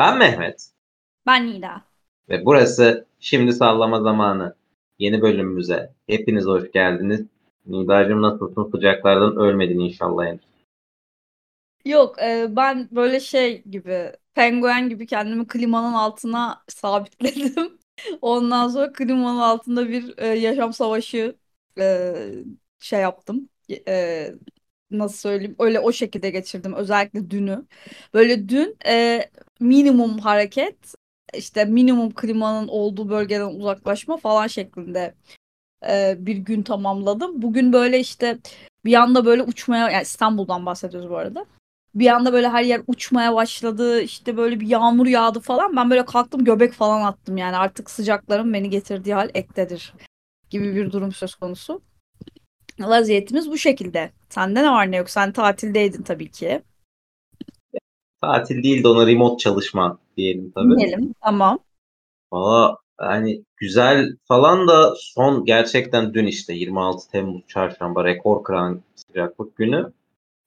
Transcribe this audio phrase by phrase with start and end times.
[0.00, 0.70] Ben Mehmet.
[1.26, 1.82] Ben Nida.
[2.28, 4.54] Ve burası Şimdi Sallama Zamanı.
[4.98, 7.26] Yeni bölümümüze hepiniz hoş geldiniz.
[7.66, 8.70] Nida'cığım nasılsın?
[8.70, 10.40] Sıcaklardan ölmedin inşallah henüz.
[11.84, 17.78] Yok e, ben böyle şey gibi penguen gibi kendimi klimanın altına sabitledim.
[18.20, 21.36] Ondan sonra klimanın altında bir e, yaşam savaşı
[21.78, 22.14] e,
[22.78, 23.48] şey yaptım.
[23.88, 24.26] E,
[24.90, 27.66] nasıl söyleyeyim öyle o şekilde geçirdim özellikle dünü.
[28.14, 29.24] Böyle dün e,
[29.60, 30.94] minimum hareket
[31.34, 35.14] işte minimum klimanın olduğu bölgeden uzaklaşma falan şeklinde
[35.88, 37.42] e, bir gün tamamladım.
[37.42, 38.38] Bugün böyle işte
[38.84, 41.46] bir anda böyle uçmaya yani İstanbul'dan bahsediyoruz bu arada.
[41.94, 44.00] Bir anda böyle her yer uçmaya başladı.
[44.02, 45.76] İşte böyle bir yağmur yağdı falan.
[45.76, 49.94] Ben böyle kalktım göbek falan attım yani artık sıcakların beni getirdiği hal ektedir
[50.50, 51.82] gibi bir durum söz konusu.
[52.80, 54.10] Vaziyetimiz bu şekilde.
[54.28, 55.10] Sende ne var ne yok?
[55.10, 56.62] Sen tatildeydin tabii ki.
[58.20, 60.76] Tatil değil de ona remote çalışma diyelim tabii.
[60.76, 61.58] Diyelim tamam.
[62.32, 69.56] Valla yani güzel falan da son gerçekten dün işte 26 Temmuz çarşamba rekor kıran sıcaklık
[69.56, 69.92] günü.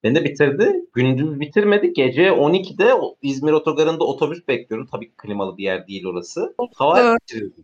[0.04, 0.86] Beni de bitirdi.
[0.94, 1.94] Gündüz bitirmedi.
[1.94, 4.88] Gece 12'de İzmir otogarında otobüs bekliyorum.
[4.92, 6.56] Tabii klimalı bir yer değil orası.
[6.76, 7.20] Havale evet.
[7.28, 7.64] geçiriyordum.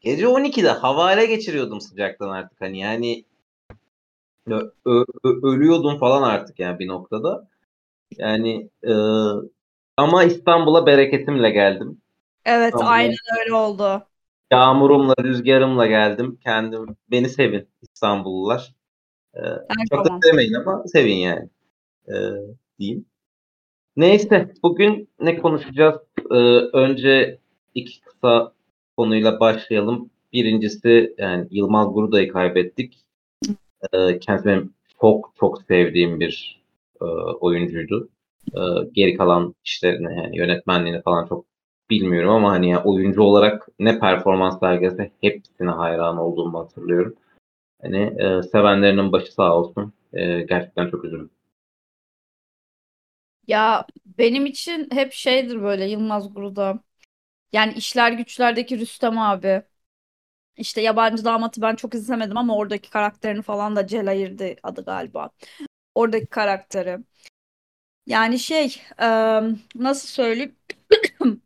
[0.00, 2.60] Gece 12'de havale geçiriyordum sıcaktan artık.
[2.60, 3.24] Hani yani
[4.46, 7.48] ö- ö- ölüyordum falan artık yani bir noktada.
[8.18, 8.92] Yani e,
[9.96, 12.02] ama İstanbul'a bereketimle geldim.
[12.44, 12.90] Evet İstanbul'a.
[12.90, 14.02] aynen öyle oldu.
[14.50, 16.38] Yağmurumla, rüzgarımla geldim.
[16.44, 18.74] Kendim beni sevin İstanbullular.
[19.34, 19.40] Ee,
[19.90, 20.22] çok tamam.
[20.22, 21.48] da sevmeyin ama sevin yani.
[22.08, 22.12] Ee,
[22.78, 23.06] diyeyim.
[23.96, 26.00] Neyse bugün ne konuşacağız?
[26.30, 26.34] Ee,
[26.72, 27.38] önce
[27.74, 28.52] iki kısa
[28.96, 30.10] konuyla başlayalım.
[30.32, 33.04] Birincisi yani Yılmaz Guruda'yı kaybettik.
[33.92, 36.61] Ee, kendisi benim çok çok sevdiğim bir
[37.02, 38.08] e, oyuncuydu.
[38.56, 38.60] Ee,
[38.92, 41.46] geri kalan işlerini yani yönetmenliğini falan çok
[41.90, 47.14] bilmiyorum ama hani yani oyuncu olarak ne performans sergilese hepsine hayran olduğumu hatırlıyorum.
[47.82, 49.92] Hani e, sevenlerinin başı sağ olsun.
[50.12, 51.30] E, gerçekten çok üzüldüm.
[53.46, 56.80] Ya benim için hep şeydir böyle Yılmaz Guru'da.
[57.52, 59.62] Yani işler güçlerdeki Rüstem abi.
[60.56, 65.30] İşte yabancı damatı ben çok izlemedim ama oradaki karakterini falan da Celayir'di adı galiba.
[65.94, 66.98] Oradaki karakteri.
[68.06, 68.82] Yani şey
[69.74, 70.56] nasıl söyleyeyim?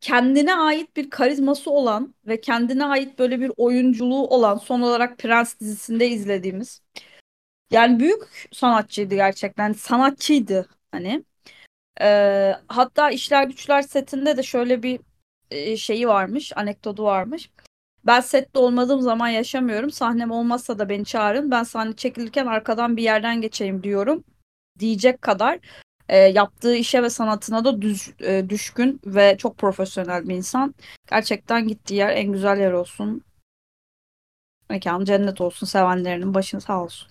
[0.00, 5.60] Kendine ait bir karizması olan ve kendine ait böyle bir oyunculuğu olan son olarak Prens
[5.60, 6.82] dizisinde izlediğimiz.
[7.70, 11.24] Yani büyük sanatçıydı gerçekten sanatçıydı hani.
[12.68, 15.00] Hatta İşler Güçler setinde de şöyle bir
[15.76, 17.50] şeyi varmış anekdotu varmış
[18.06, 23.02] ben sette olmadığım zaman yaşamıyorum sahnem olmazsa da beni çağırın ben sahne çekilirken arkadan bir
[23.02, 24.24] yerden geçeyim diyorum
[24.78, 25.58] diyecek kadar
[26.08, 30.74] e, yaptığı işe ve sanatına da düz, e, düşkün ve çok profesyonel bir insan.
[31.10, 33.22] Gerçekten gittiği yer en güzel yer olsun.
[34.70, 35.66] Mekan cennet olsun.
[35.66, 37.08] Sevenlerinin başını sağ olsun.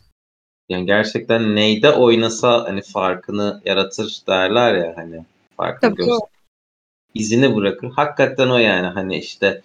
[0.69, 5.25] Yani gerçekten neyde oynasa hani farkını yaratır derler ya hani
[5.57, 6.17] farkını göster.
[7.13, 7.91] izini bırakır.
[7.91, 9.61] Hakikaten o yani hani işte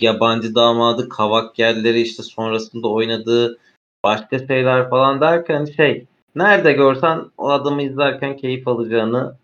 [0.00, 3.58] yabancı damadı, kavak yerleri işte sonrasında oynadığı
[4.04, 9.36] başka şeyler falan derken şey nerede görsen o adamı izlerken keyif alacağını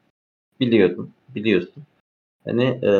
[0.61, 1.11] biliyordun.
[1.35, 1.83] Biliyorsun.
[2.45, 2.93] Hani e,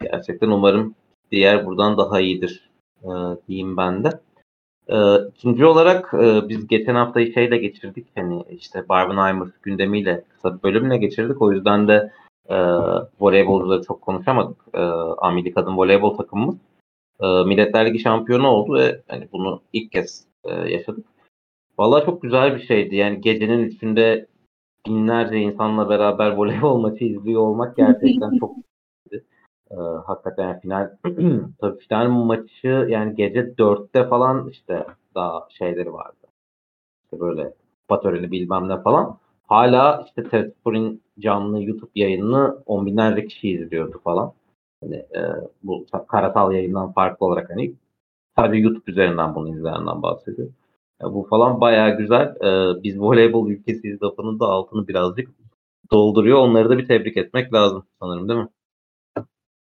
[0.00, 0.94] gerçekten umarım
[1.30, 2.70] diğer buradan daha iyidir
[3.02, 3.08] e,
[3.48, 4.20] diyeyim ben de.
[4.88, 8.06] E, ikinci olarak e, biz geçen haftayı şeyle geçirdik.
[8.14, 11.42] Hani işte Barbenheimer gündemiyle kısa bir bölümle geçirdik.
[11.42, 12.12] O yüzden de
[12.48, 12.56] e,
[13.20, 14.56] voleybolcuları çok konuşamadık.
[14.74, 14.80] E,
[15.18, 16.56] Amili Voleybol takımımız
[17.22, 21.06] e, Milletler Ligi şampiyonu oldu ve hani bunu ilk kez e, yaşadık.
[21.78, 22.96] Vallahi çok güzel bir şeydi.
[22.96, 24.26] Yani gecenin üçünde
[24.86, 29.24] binlerce insanla beraber voleybol maçı izliyor olmak gerçekten çok iyiydi.
[29.70, 29.74] Ee,
[30.06, 30.90] hakikaten yani final
[31.60, 36.26] tabii final maçı yani gece dörtte falan işte daha şeyleri vardı.
[37.04, 37.54] İşte böyle
[37.88, 39.18] patörünü bilmem ne falan.
[39.46, 44.32] Hala işte Tedspor'un canlı YouTube yayınını on binlerce kişi izliyordu falan.
[44.82, 45.20] Hani, e,
[45.62, 47.74] bu karasal yayından farklı olarak hani
[48.38, 50.48] sadece YouTube üzerinden bunu izleyenden bahsediyor.
[51.02, 52.36] Ya bu falan bayağı güzel.
[52.42, 55.30] Ee, biz voleybol ülkesiyiz lafının da altını birazcık
[55.92, 56.38] dolduruyor.
[56.38, 58.48] Onları da bir tebrik etmek lazım sanırım değil mi?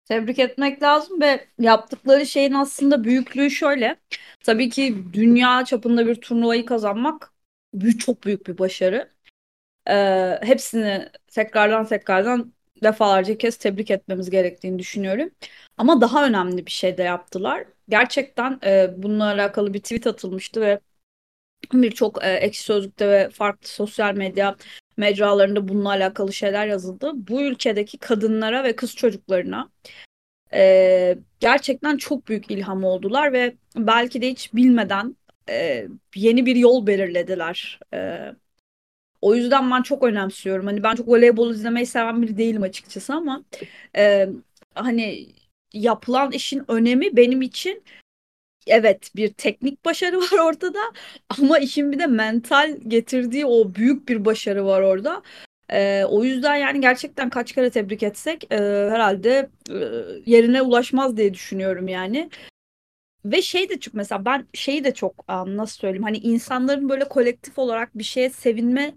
[0.06, 4.00] Tebrik etmek lazım ve yaptıkları şeyin aslında büyüklüğü şöyle.
[4.44, 7.34] Tabii ki dünya çapında bir turnuvayı kazanmak
[8.00, 9.12] çok büyük bir başarı.
[9.90, 12.54] Ee, hepsini tekrardan tekrardan
[12.84, 15.30] defalarca kez tebrik etmemiz gerektiğini düşünüyorum.
[15.78, 17.66] Ama daha önemli bir şey de yaptılar.
[17.90, 20.80] Gerçekten e, bununla alakalı bir tweet atılmıştı ve
[21.74, 24.56] birçok e, ekşi sözlükte ve farklı sosyal medya
[24.98, 27.12] mecralarında bununla alakalı şeyler yazıldı.
[27.16, 29.70] Bu ülkedeki kadınlara ve kız çocuklarına
[30.54, 35.16] e, gerçekten çok büyük ilham oldular ve belki de hiç bilmeden
[35.50, 37.80] e, yeni bir yol belirlediler.
[37.94, 38.32] E,
[39.26, 40.66] o yüzden ben çok önemsiyorum.
[40.66, 43.44] Hani ben çok voleybol izlemeyi seven biri değilim açıkçası ama
[43.98, 44.30] e,
[44.76, 45.28] hani
[45.74, 47.84] yapılan işin önemi benim için
[48.68, 50.80] evet bir teknik başarı var ortada
[51.40, 55.22] ama işin bir de mental getirdiği o büyük bir başarı var orada.
[55.70, 58.58] Ee, o yüzden yani gerçekten kaç kere tebrik etsek e,
[58.92, 59.76] herhalde e,
[60.26, 62.30] yerine ulaşmaz diye düşünüyorum yani.
[63.26, 67.60] Ve şey de çok mesela ben şeyi de çok nasıl söyleyeyim hani insanların böyle kolektif
[67.60, 68.94] olarak bir şeye sevinme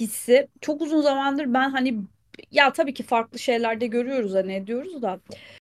[0.00, 1.98] hissi çok uzun zamandır ben hani
[2.50, 5.20] ya tabii ki farklı şeylerde görüyoruz hani ediyoruz da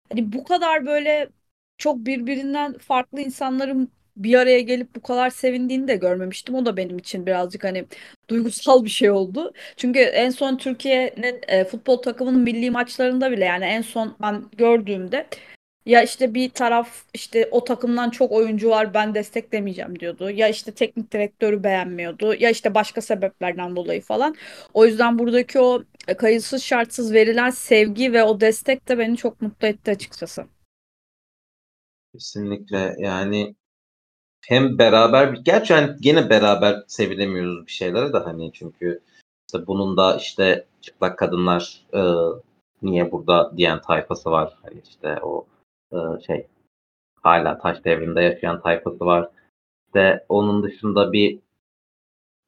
[0.10, 1.30] hani bu kadar böyle
[1.78, 6.56] çok birbirinden farklı insanların bir araya gelip bu kadar sevindiğini de görmemiştim.
[6.56, 7.86] O da benim için birazcık hani
[8.30, 9.54] duygusal bir şey oldu.
[9.78, 15.28] Çünkü en son Türkiye'nin e, futbol takımının milli maçlarında bile yani en son ben gördüğümde
[15.86, 20.30] ya işte bir taraf işte o takımdan çok oyuncu var ben desteklemeyeceğim diyordu.
[20.30, 22.34] Ya işte teknik direktörü beğenmiyordu.
[22.34, 24.36] Ya işte başka sebeplerden dolayı falan.
[24.74, 29.42] O yüzden buradaki o e, kayıtsız şartsız verilen sevgi ve o destek de beni çok
[29.42, 30.46] mutlu etti açıkçası.
[32.14, 33.56] Kesinlikle yani
[34.46, 39.02] hem beraber gerçi yani gene beraber sevilemiyoruz bir şeylere de hani çünkü
[39.48, 42.02] işte bunun da işte çıplak kadınlar e,
[42.82, 44.58] niye burada diyen tayfası var.
[44.64, 45.46] Hani işte o
[46.28, 46.48] şey
[47.22, 49.30] hala taş devrinde yaşayan tayfası var.
[49.88, 51.40] İşte onun dışında bir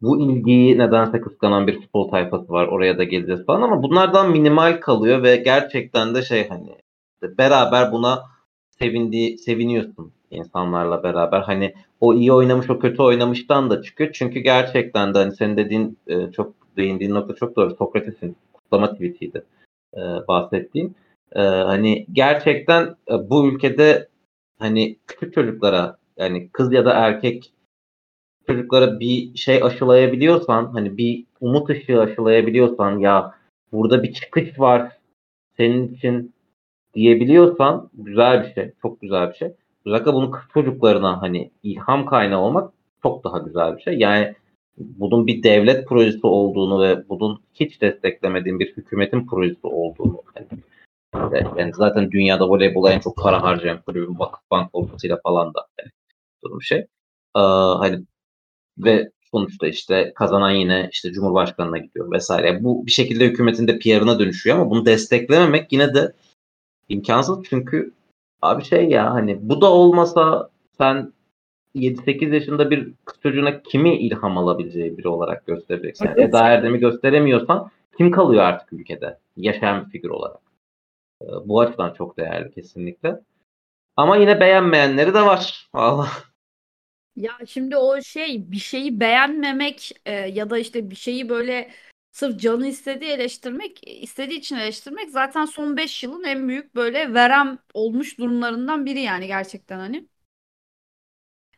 [0.02, 2.68] bu ilgiyi nedense kıskanan bir futbol tayfası var.
[2.68, 6.76] Oraya da geleceğiz falan ama bunlardan minimal kalıyor ve gerçekten de şey hani
[7.24, 8.24] beraber buna
[8.80, 11.42] sevindiği seviniyorsun insanlarla beraber.
[11.42, 14.12] Hani o iyi oynamış o kötü oynamıştan da çıkıyor.
[14.14, 17.76] Çünkü gerçekten de hani senin dediğin e, çok değindiğin nokta çok doğru.
[17.76, 19.44] Sokrates'in kutlama tweetiydi
[19.94, 20.02] e,
[21.36, 21.62] bahsettiğim.
[21.62, 24.08] E, hani gerçekten e, bu ülkede
[24.60, 27.54] hani küçük çocuklara yani kız ya da erkek
[28.48, 33.34] çocuklara bir şey aşılayabiliyorsan hani bir umut ışığı aşılayabiliyorsan ya
[33.72, 34.92] burada bir çıkış var
[35.58, 36.34] senin için
[36.94, 38.72] diyebiliyorsan güzel bir şey.
[38.82, 39.54] Çok güzel bir şey.
[39.86, 43.98] Özellikle bunun çocuklarına hani ilham kaynağı olmak çok daha güzel bir şey.
[43.98, 44.34] Yani
[44.78, 50.48] bunun bir devlet projesi olduğunu ve bunun hiç desteklemediğim bir hükümetin projesi olduğunu yani,
[51.58, 55.92] yani zaten dünyada voleybola en çok para harcayan kulübün Vakıfbank olmasıyla falan da yani,
[56.44, 56.80] durum şey.
[57.38, 57.40] Ee,
[57.80, 58.04] hani
[58.78, 62.64] ve sonuçta işte kazanan yine işte Cumhurbaşkanı'na gidiyor vesaire.
[62.64, 66.14] Bu bir şekilde hükümetin de PR'ına dönüşüyor ama bunu desteklememek yine de
[66.90, 67.94] imkansız çünkü
[68.42, 71.14] abi şey ya hani bu da olmasa sen
[71.76, 76.06] 7-8 yaşında bir kız çocuğuna kimi ilham alabileceği biri olarak göstereceksin.
[76.06, 80.53] Yani Eda Erdem'i gösteremiyorsan kim kalıyor artık ülkede yaşayan bir figür olarak?
[81.24, 83.20] Ee, bu açıdan çok değerli kesinlikle.
[83.98, 85.70] Ama yine beğenmeyenleri de var.
[85.74, 86.10] Allah.
[87.16, 91.72] Ya şimdi o şey bir şeyi beğenmemek e, ya da işte bir şeyi böyle
[92.12, 97.60] sırf canı istediği eleştirmek, istediği için eleştirmek zaten son 5 yılın en büyük böyle verem
[97.74, 100.08] olmuş durumlarından biri yani gerçekten hani.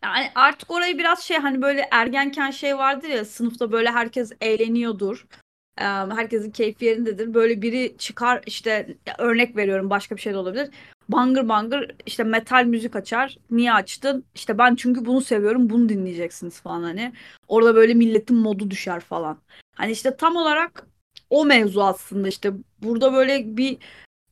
[0.03, 5.27] Yani artık orayı biraz şey hani böyle ergenken şey vardır ya sınıfta böyle herkes eğleniyordur.
[5.75, 7.33] Herkesin keyfi yerindedir.
[7.33, 10.69] Böyle biri çıkar işte örnek veriyorum başka bir şey de olabilir.
[11.09, 13.37] Bangır bangır işte metal müzik açar.
[13.51, 14.25] Niye açtın?
[14.35, 15.69] İşte ben çünkü bunu seviyorum.
[15.69, 17.13] Bunu dinleyeceksiniz falan hani.
[17.47, 19.37] Orada böyle milletin modu düşer falan.
[19.75, 20.87] Hani işte tam olarak
[21.29, 22.51] o mevzu aslında işte
[22.83, 23.77] burada böyle bir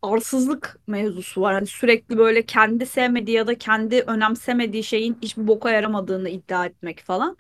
[0.02, 1.54] arsızlık mevzusu var.
[1.54, 7.00] Hani sürekli böyle kendi sevmediği ya da kendi önemsemediği şeyin hiçbir boka yaramadığını iddia etmek
[7.00, 7.38] falan.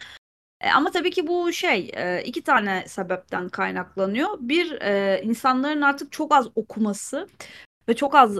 [0.63, 4.29] E, ama tabii ki bu şey e, iki tane sebepten kaynaklanıyor.
[4.39, 7.27] Bir e, insanların artık çok az okuması
[7.89, 8.37] ve çok az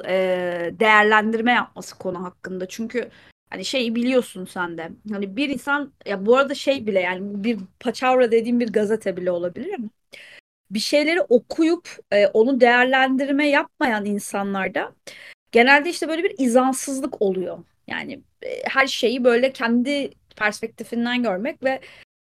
[0.80, 2.68] değerlendirme yapması konu hakkında.
[2.68, 3.10] Çünkü
[3.50, 4.92] hani şeyi biliyorsun sen de.
[5.12, 9.32] Hani bir insan ya bu arada şey bile yani bir paçavra dediğim bir gazete bile
[9.32, 9.90] olabilir mi?
[10.72, 14.94] Bir şeyleri okuyup e, onu değerlendirme yapmayan insanlarda
[15.52, 17.60] genelde işte böyle bir izansızlık oluyor.
[17.88, 18.22] Yani
[18.64, 21.82] her şeyi böyle kendi perspektifinden görmek ve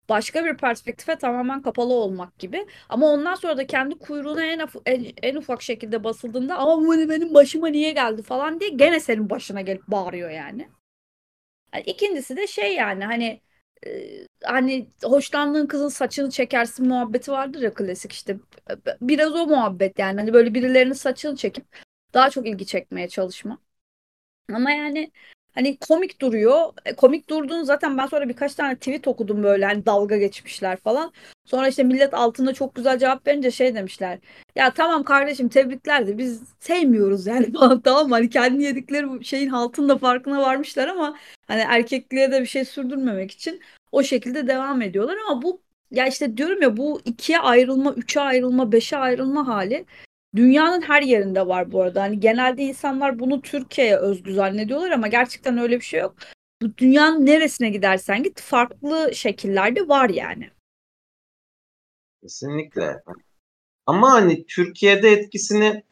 [0.10, 2.68] başka bir perspektife tamamen kapalı olmak gibi.
[2.90, 7.34] Ama ondan sonra da kendi kuyruğuna en, en, en ufak şekilde basıldığında ama bu benim
[7.34, 10.70] başıma niye geldi falan diye gene senin başına gelip bağırıyor yani.
[11.74, 13.42] yani ikincisi de şey yani hani
[14.44, 18.38] hani hoşlandığın kızın saçını çekersin muhabbeti vardır ya klasik işte
[19.02, 21.66] biraz o muhabbet yani hani böyle birilerinin saçını çekip
[22.14, 23.60] daha çok ilgi çekmeye çalışma.
[24.54, 25.12] Ama yani
[25.56, 26.74] Hani komik duruyor.
[26.86, 31.14] E, komik durduğunu zaten ben sonra birkaç tane tweet okudum böyle hani dalga geçmişler falan.
[31.46, 34.20] Sonra işte millet altında çok güzel cevap verince şey demişler.
[34.56, 38.16] Ya tamam kardeşim tebrikler de biz sevmiyoruz yani falan tamam mı?
[38.16, 41.18] Hani kendi yedikleri şeyin altında farkına varmışlar ama
[41.48, 46.38] hani erkekliğe de bir şey sürdürmemek için o şekilde devam ediyorlar ama bu ya işte
[46.38, 49.86] diyorum ya bu ikiye ayrılma, üçe ayrılma, beşe ayrılma hali
[50.36, 52.02] Dünyanın her yerinde var bu arada.
[52.02, 56.16] Hani genelde insanlar bunu Türkiye'ye özgü zannediyorlar ama gerçekten öyle bir şey yok.
[56.62, 60.50] Bu dünyanın neresine gidersen git farklı şekillerde var yani.
[62.22, 63.04] Kesinlikle.
[63.86, 65.84] Ama hani Türkiye'de etkisini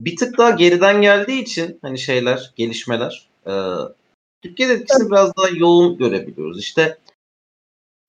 [0.00, 3.52] bir tık daha geriden geldiği için hani şeyler, gelişmeler e,
[4.42, 5.10] Türkiye'de etkisini Tabii.
[5.10, 6.60] biraz daha yoğun görebiliyoruz.
[6.60, 6.98] İşte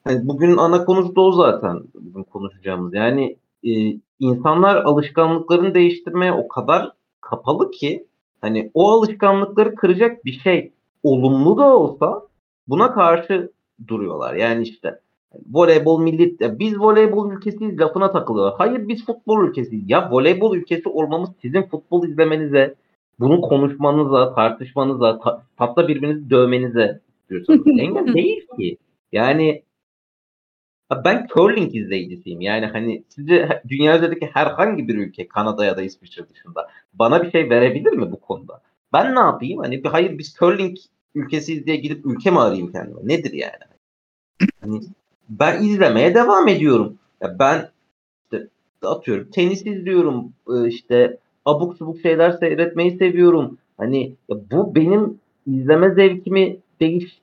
[0.03, 2.93] hani bugün ana konusu da o zaten bugün konuşacağımız.
[2.93, 8.07] Yani e, insanlar alışkanlıklarını değiştirmeye o kadar kapalı ki
[8.41, 10.71] hani o alışkanlıkları kıracak bir şey
[11.03, 12.21] olumlu da olsa
[12.67, 13.51] buna karşı
[13.87, 14.35] duruyorlar.
[14.35, 14.99] Yani işte
[15.51, 18.55] voleybol milli biz voleybol ülkesiyiz lafına takılıyorlar.
[18.57, 19.89] Hayır biz futbol ülkesiyiz.
[19.89, 22.75] Ya voleybol ülkesi olmamız sizin futbol izlemenize,
[23.19, 28.77] bunu konuşmanıza, tartışmanıza, ta, tatla birbirinizi dövmenize istiyorsanız engel değil ki.
[29.11, 29.63] Yani
[31.05, 32.41] ben curling izleyicisiyim.
[32.41, 37.31] Yani hani sizce dünya üzerindeki herhangi bir ülke Kanada ya da İsviçre dışında bana bir
[37.31, 38.61] şey verebilir mi bu konuda?
[38.93, 39.59] Ben ne yapayım?
[39.59, 40.77] Hani bir hayır biz curling
[41.15, 43.01] ülkesiyiz diye gidip ülke mi arayayım kendime?
[43.03, 43.69] Nedir yani?
[44.61, 44.81] Hani
[45.29, 46.97] ben izlemeye devam ediyorum.
[47.21, 47.69] Ya ben
[48.23, 48.47] işte
[48.81, 50.33] atıyorum tenis izliyorum.
[50.49, 53.57] E, işte abuk subuk şeyler seyretmeyi seviyorum.
[53.77, 57.21] Hani bu benim izleme zevkimi değiş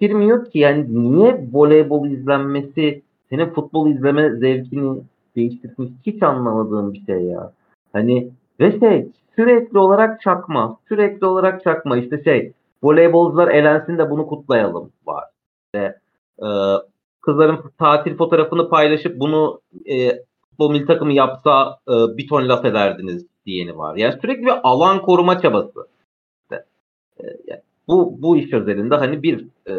[0.00, 5.02] girmiyor ki yani niye voleybol izlenmesi senin futbol izleme zevkini
[5.36, 7.52] değiştirmiş hiç anlamadığım bir şey ya.
[7.92, 10.78] Hani ve şey sürekli olarak çakma.
[10.88, 11.96] Sürekli olarak çakma.
[11.96, 12.52] işte şey
[12.82, 15.24] voleybolcular elensin de bunu kutlayalım var.
[15.66, 15.98] İşte,
[16.38, 16.48] e,
[17.20, 23.26] kızların tatil fotoğrafını paylaşıp bunu e, futbol milli takımı yapsa e, bir ton laf ederdiniz
[23.46, 23.96] diyeni var.
[23.96, 25.86] Yani sürekli bir alan koruma çabası.
[26.42, 26.64] İşte,
[27.20, 29.72] e, yani bu bu iş özelinde hani bir e,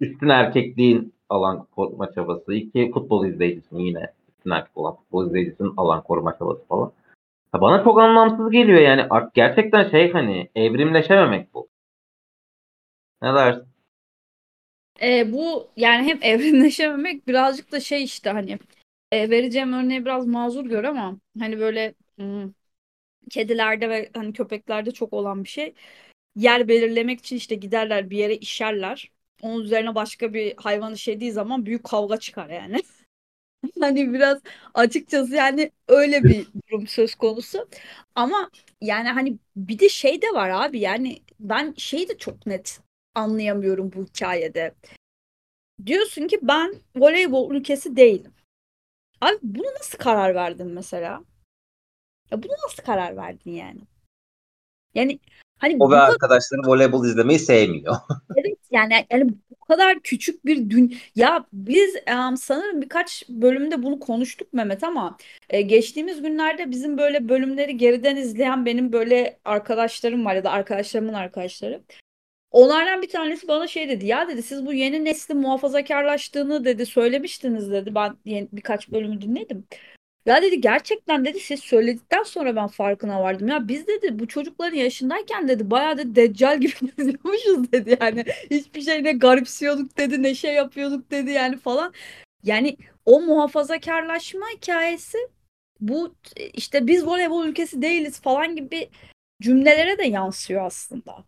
[0.00, 4.12] üstün erkekliğin alan koruma çabası, iki futbol izleyicisinin yine
[4.52, 6.92] erkek olan futbol izleyicisinin alan koruma çabası falan.
[7.52, 11.68] Ha bana çok anlamsız geliyor yani gerçekten şey hani evrimleşememek bu.
[13.22, 13.64] Ne dersin?
[15.02, 18.58] E, bu yani hem evrimleşememek birazcık da şey işte hani
[19.12, 22.52] e, vereceğim örneği biraz mazur gör ama hani böyle hmm,
[23.30, 25.74] kedilerde ve hani köpeklerde çok olan bir şey
[26.36, 29.10] yer belirlemek için işte giderler bir yere işerler.
[29.44, 32.82] Onun üzerine başka bir hayvan işediği zaman büyük kavga çıkar yani.
[33.80, 34.40] Hani biraz
[34.74, 37.68] açıkçası yani öyle bir durum söz konusu.
[38.14, 42.80] Ama yani hani bir de şey de var abi yani ben şeyi de çok net
[43.14, 44.74] anlayamıyorum bu hikayede.
[45.86, 48.34] Diyorsun ki ben voleybol ülkesi değilim.
[49.20, 51.24] Abi bunu nasıl karar verdin mesela?
[52.30, 53.80] Ya bunu nasıl karar verdin yani?
[54.94, 55.18] Yani
[55.64, 57.94] Hani o ve arkadaşları voleybol izlemeyi sevmiyor.
[58.36, 64.00] evet yani yani bu kadar küçük bir dün ya biz um, sanırım birkaç bölümde bunu
[64.00, 65.16] konuştuk Mehmet ama
[65.50, 71.14] e, geçtiğimiz günlerde bizim böyle bölümleri geriden izleyen benim böyle arkadaşlarım var ya da arkadaşlarımın
[71.14, 71.82] arkadaşları.
[72.50, 77.70] Onlardan bir tanesi bana şey dedi ya dedi siz bu yeni neslin muhafazakarlaştığını dedi söylemiştiniz
[77.70, 79.64] dedi ben yeni, birkaç bölümü dinledim.
[80.26, 83.48] Ya dedi gerçekten dedi siz söyledikten sonra ben farkına vardım.
[83.48, 88.24] Ya biz dedi bu çocukların yaşındayken dedi bayağı da deccal gibi geziyormuşuz dedi yani.
[88.50, 91.94] Hiçbir şey ne garipsiyorduk dedi ne şey yapıyorduk dedi yani falan.
[92.42, 95.18] Yani o muhafazakarlaşma hikayesi
[95.80, 96.14] bu
[96.54, 98.90] işte biz voleybol ülkesi değiliz falan gibi
[99.42, 101.24] cümlelere de yansıyor aslında.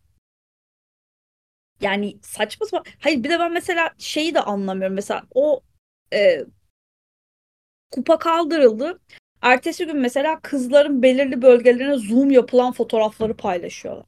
[1.80, 2.92] Yani saçma sapan.
[3.00, 4.94] Hayır bir de ben mesela şeyi de anlamıyorum.
[4.94, 5.60] Mesela o
[6.12, 6.44] e,
[7.96, 8.98] kupa kaldırıldı.
[9.42, 14.06] Ertesi gün mesela kızların belirli bölgelerine zoom yapılan fotoğrafları paylaşıyorlar.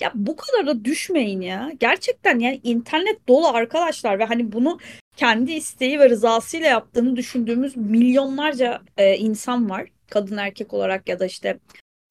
[0.00, 1.72] Ya bu kadar da düşmeyin ya.
[1.80, 4.78] Gerçekten yani internet dolu arkadaşlar ve hani bunu
[5.16, 9.88] kendi isteği ve rızasıyla yaptığını düşündüğümüz milyonlarca e, insan var.
[10.10, 11.58] Kadın erkek olarak ya da işte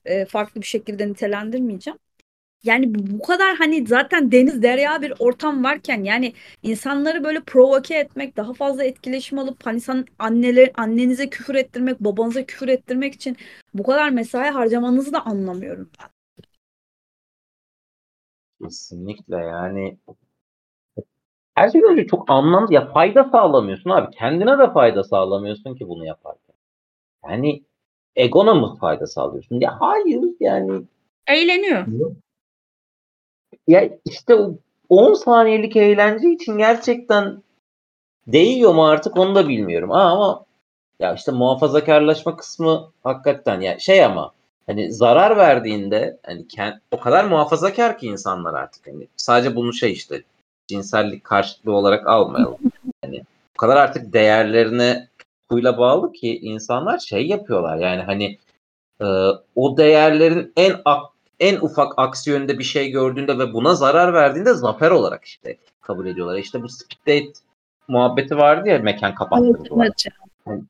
[0.06, 2.00] e, farklı bir şekilde nitelendirmeyeceğim
[2.64, 6.34] yani bu kadar hani zaten deniz derya bir ortam varken yani
[6.64, 12.46] insanları böyle provoke etmek daha fazla etkileşim alıp hani sen anneler annenize küfür ettirmek babanıza
[12.46, 13.38] küfür ettirmek için
[13.74, 16.08] bu kadar mesai harcamanızı da anlamıyorum ben.
[18.62, 19.98] Kesinlikle yani
[21.56, 24.16] her şeyden önce çok anlamlı ya fayda sağlamıyorsun abi.
[24.16, 26.56] Kendine de fayda sağlamıyorsun ki bunu yaparken.
[27.24, 27.64] Yani
[28.16, 29.60] egona mı fayda sağlıyorsun?
[29.60, 30.82] Ya hayır yani
[31.28, 31.88] eğleniyor.
[33.68, 34.38] Ya işte
[34.90, 37.44] 10 saniyelik eğlence için gerçekten
[38.28, 39.92] değiyor mu artık onu da bilmiyorum.
[39.92, 40.46] Aa, ama
[41.00, 44.32] ya işte muhafazakarlaşma kısmı hakikaten ya şey ama
[44.68, 49.92] hani zarar verdiğinde hani kend, o kadar muhafazakar ki insanlar artık hani sadece bunu şey
[49.92, 50.24] işte
[50.68, 52.58] cinsellik karşıtlığı olarak almayalım.
[53.06, 53.24] Hani
[53.56, 55.08] o kadar artık değerlerine
[55.50, 58.38] kuyla bağlı ki insanlar şey yapıyorlar yani hani
[59.02, 59.06] e,
[59.56, 61.06] o değerlerin en ak,
[61.40, 66.08] en ufak aksi yönde bir şey gördüğünde ve buna zarar verdiğinde zafer olarak işte kabul
[66.08, 66.38] ediyorlar.
[66.38, 67.40] İşte bu speed date
[67.88, 69.86] muhabbeti vardı ya mekan kapattırdılar.
[69.86, 70.06] Evet,
[70.48, 70.64] evet.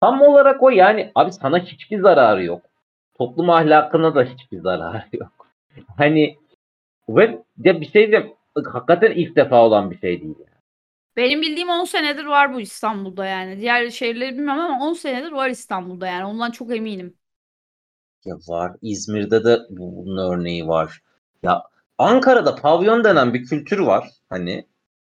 [0.00, 2.62] Tam olarak o yani abi sana hiçbir zararı yok.
[3.18, 5.46] Toplum ahlakına da hiçbir zararı yok.
[5.96, 6.38] Hani
[7.08, 8.32] ve ya bir şey diyeyim
[8.66, 10.34] hakikaten ilk defa olan bir şey değil.
[10.38, 10.48] Yani.
[11.16, 13.60] Benim bildiğim 10 senedir var bu İstanbul'da yani.
[13.60, 16.24] Diğer şehirleri bilmiyorum ama 10 senedir var İstanbul'da yani.
[16.24, 17.14] Ondan çok eminim.
[18.24, 18.72] Ya var.
[18.82, 21.02] İzmir'de de bunun örneği var.
[21.42, 21.62] Ya
[21.98, 24.10] Ankara'da pavyon denen bir kültür var.
[24.28, 24.66] Hani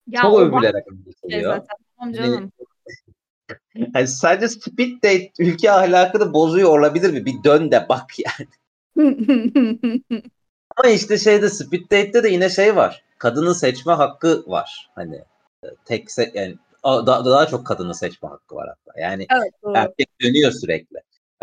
[0.08, 1.56] ya çok övülerek anlatılıyor.
[1.56, 1.66] Şey.
[2.00, 2.52] Tamam hani.
[3.94, 7.26] Yani sadece speed date ülke ahlakını bozuyor olabilir mi?
[7.26, 8.48] Bir dön de bak yani.
[10.78, 13.04] Ama işte şeyde speed date'de de yine şey var.
[13.18, 14.90] Kadının seçme hakkı var.
[14.96, 15.16] Hani
[15.64, 19.00] e, tek se yani daha, daha çok kadını seçme hakkı var hatta.
[19.00, 20.98] Yani evet, erkek dönüyor sürekli.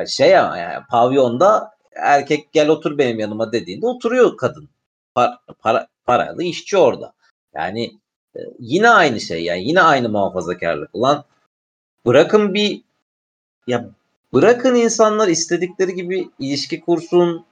[0.06, 4.68] Şey ama yani pavyonda erkek gel otur benim yanıma dediğinde oturuyor kadın.
[5.14, 7.12] Para, para, paralı işçi orada.
[7.54, 7.84] Yani
[8.36, 10.90] e, yine aynı şey yani yine aynı muhafazakarlık.
[10.92, 11.24] Ulan
[12.06, 12.82] bırakın bir
[13.66, 13.90] ya
[14.34, 17.46] bırakın insanlar istedikleri gibi ilişki kursun,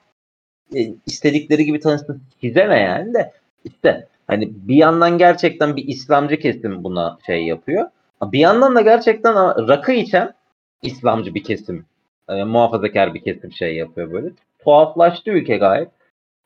[0.75, 2.23] e, istedikleri gibi tanışsın.
[2.41, 3.33] Size ne yani de
[3.65, 7.87] işte hani bir yandan gerçekten bir İslamcı kesim buna şey yapıyor.
[8.23, 9.35] Bir yandan da gerçekten
[9.69, 10.35] rakı içen
[10.83, 11.87] İslamcı bir kesim,
[12.31, 14.31] e, muhafazakar bir kesim şey yapıyor böyle.
[14.59, 15.89] Tuhaflaştı ülke gayet.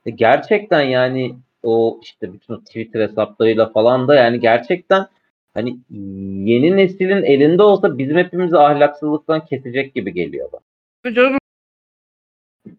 [0.07, 5.07] E gerçekten yani o işte bütün Twitter hesaplarıyla falan da yani gerçekten
[5.55, 5.79] hani
[6.51, 11.15] yeni neslin elinde olsa bizim hepimizi ahlaksızlıktan kesecek gibi geliyor bana.
[11.15, 11.39] Canım.
[12.67, 12.75] Bir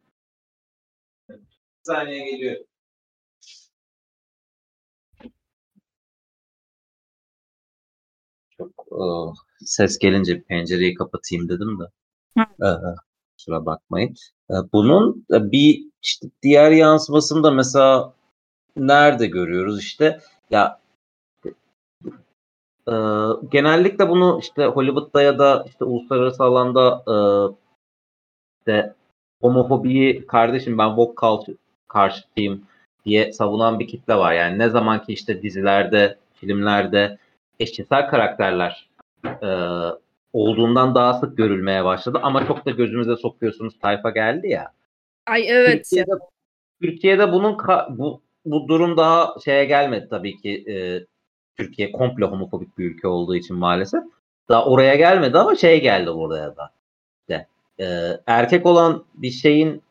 [1.83, 2.55] saniye geliyor.
[8.57, 11.83] Çok oh, ses gelince pencereyi kapatayım dedim de.
[12.37, 12.65] Ee,
[13.37, 14.15] kusura bakmayın.
[14.73, 18.13] Bunun bir işte diğer yansımasını da mesela
[18.77, 20.19] nerede görüyoruz işte
[20.49, 20.79] ya
[22.87, 22.93] e,
[23.51, 27.15] genellikle bunu işte Hollywood'da ya da işte uluslararası alanda e,
[28.59, 28.93] işte
[29.41, 32.65] homofobiyi kardeşim ben woke culture karşıtıyım
[33.05, 34.33] diye savunan bir kitle var.
[34.33, 37.17] Yani ne zaman ki işte dizilerde, filmlerde
[37.59, 38.89] eşcinsel karakterler
[39.25, 39.49] e,
[40.35, 44.71] olduğundan daha sık görülmeye başladı ama çok da gözümüze sokuyorsunuz tayfa geldi ya.
[45.27, 45.83] Ay evet.
[45.83, 46.11] Türkiye'de.
[46.81, 47.57] Türkiye'de bunun
[47.89, 50.63] bu bu durum daha şeye gelmedi tabii ki.
[50.67, 51.05] E,
[51.57, 54.03] Türkiye komple homofobik bir ülke olduğu için maalesef.
[54.49, 56.71] Daha oraya gelmedi ama şey geldi buraya da.
[57.21, 57.47] İşte,
[57.79, 57.85] e,
[58.27, 59.81] erkek olan bir şeyin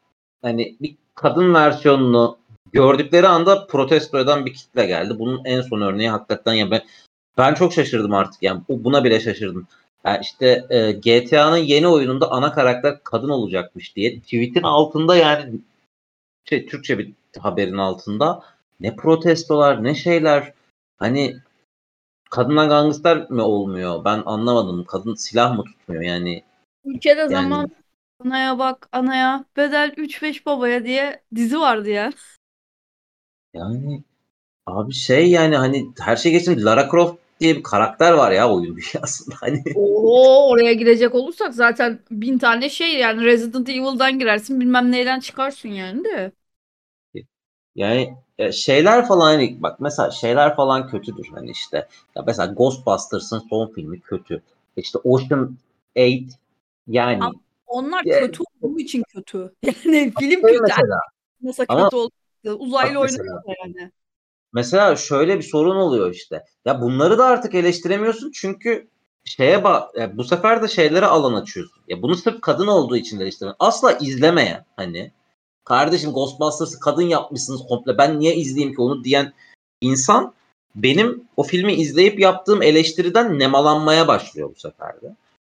[0.43, 2.39] hani bir kadın versiyonunu
[2.73, 5.19] gördükleri anda protesto eden bir kitle geldi.
[5.19, 6.83] Bunun en son örneği hakikaten ya ben
[7.39, 9.67] ben çok şaşırdım artık yani buna bile şaşırdım.
[10.05, 15.61] Yani işte e, GTA'nın yeni oyununda ana karakter kadın olacakmış diye tweet'in altında yani
[16.45, 18.43] şey Türkçe bir haberin altında
[18.81, 20.53] ne protestolar ne şeyler
[20.97, 21.37] hani
[22.31, 24.05] kadına gangster mi olmuyor?
[24.05, 24.85] Ben anlamadım.
[24.85, 26.43] Kadın silah mı tutmuyor yani?
[26.85, 27.31] Ülkede yani...
[27.31, 27.71] zaman
[28.25, 32.13] anaya bak anaya bedel 3-5 babaya diye dizi vardı ya.
[33.55, 34.03] Yani
[34.67, 38.77] abi şey yani hani her şey geçtim Lara Croft diye bir karakter var ya oyun
[38.95, 39.37] dünyasında.
[39.41, 39.63] Hani...
[39.75, 45.69] Oo, oraya girecek olursak zaten bin tane şey yani Resident Evil'dan girersin bilmem neyden çıkarsın
[45.69, 46.33] yani de.
[47.75, 53.43] Yani e, şeyler falan hani bak mesela şeyler falan kötüdür hani işte ya mesela Ghostbusters'ın
[53.51, 54.43] son filmi kötü.
[54.77, 55.57] İşte Ocean
[55.97, 56.39] 8
[56.87, 57.35] yani Ama
[57.67, 59.55] onlar ya, kötü olduğu için kötü.
[59.63, 60.61] Yani film kötü.
[60.61, 61.01] Mesela.
[61.43, 62.11] Nasıl kötü oldu?
[62.45, 63.91] Uzaylı oynuyor yani.
[64.55, 66.45] Mesela şöyle bir sorun oluyor işte.
[66.65, 68.89] Ya bunları da artık eleştiremiyorsun çünkü
[69.25, 69.63] şeye
[69.97, 71.83] ya bu sefer de şeylere alan açıyorsun.
[71.89, 73.55] Ya bunu sırf kadın olduğu için eleştiren.
[73.59, 75.13] Asla izlemeyen hani
[75.65, 79.33] kardeşim Ghostbusters'ı kadın yapmışsınız komple ben niye izleyeyim ki onu diyen
[79.81, 80.35] insan
[80.75, 85.17] benim o filmi izleyip yaptığım eleştiriden nemalanmaya başlıyor bu sefer de.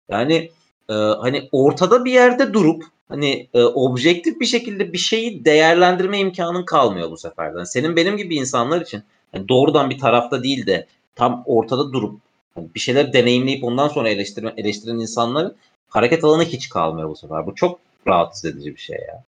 [0.09, 0.51] Yani
[0.89, 6.65] e, hani ortada bir yerde durup hani e, objektif bir şekilde bir şeyi değerlendirme imkanın
[6.65, 7.45] kalmıyor bu sefer.
[7.45, 12.19] Yani senin benim gibi insanlar için yani doğrudan bir tarafta değil de tam ortada durup
[12.55, 15.55] hani bir şeyler deneyimleyip ondan sonra eleştirme, eleştiren insanların
[15.89, 17.45] hareket alanı hiç kalmıyor bu sefer.
[17.45, 19.23] Bu çok rahatsız edici bir şey ya.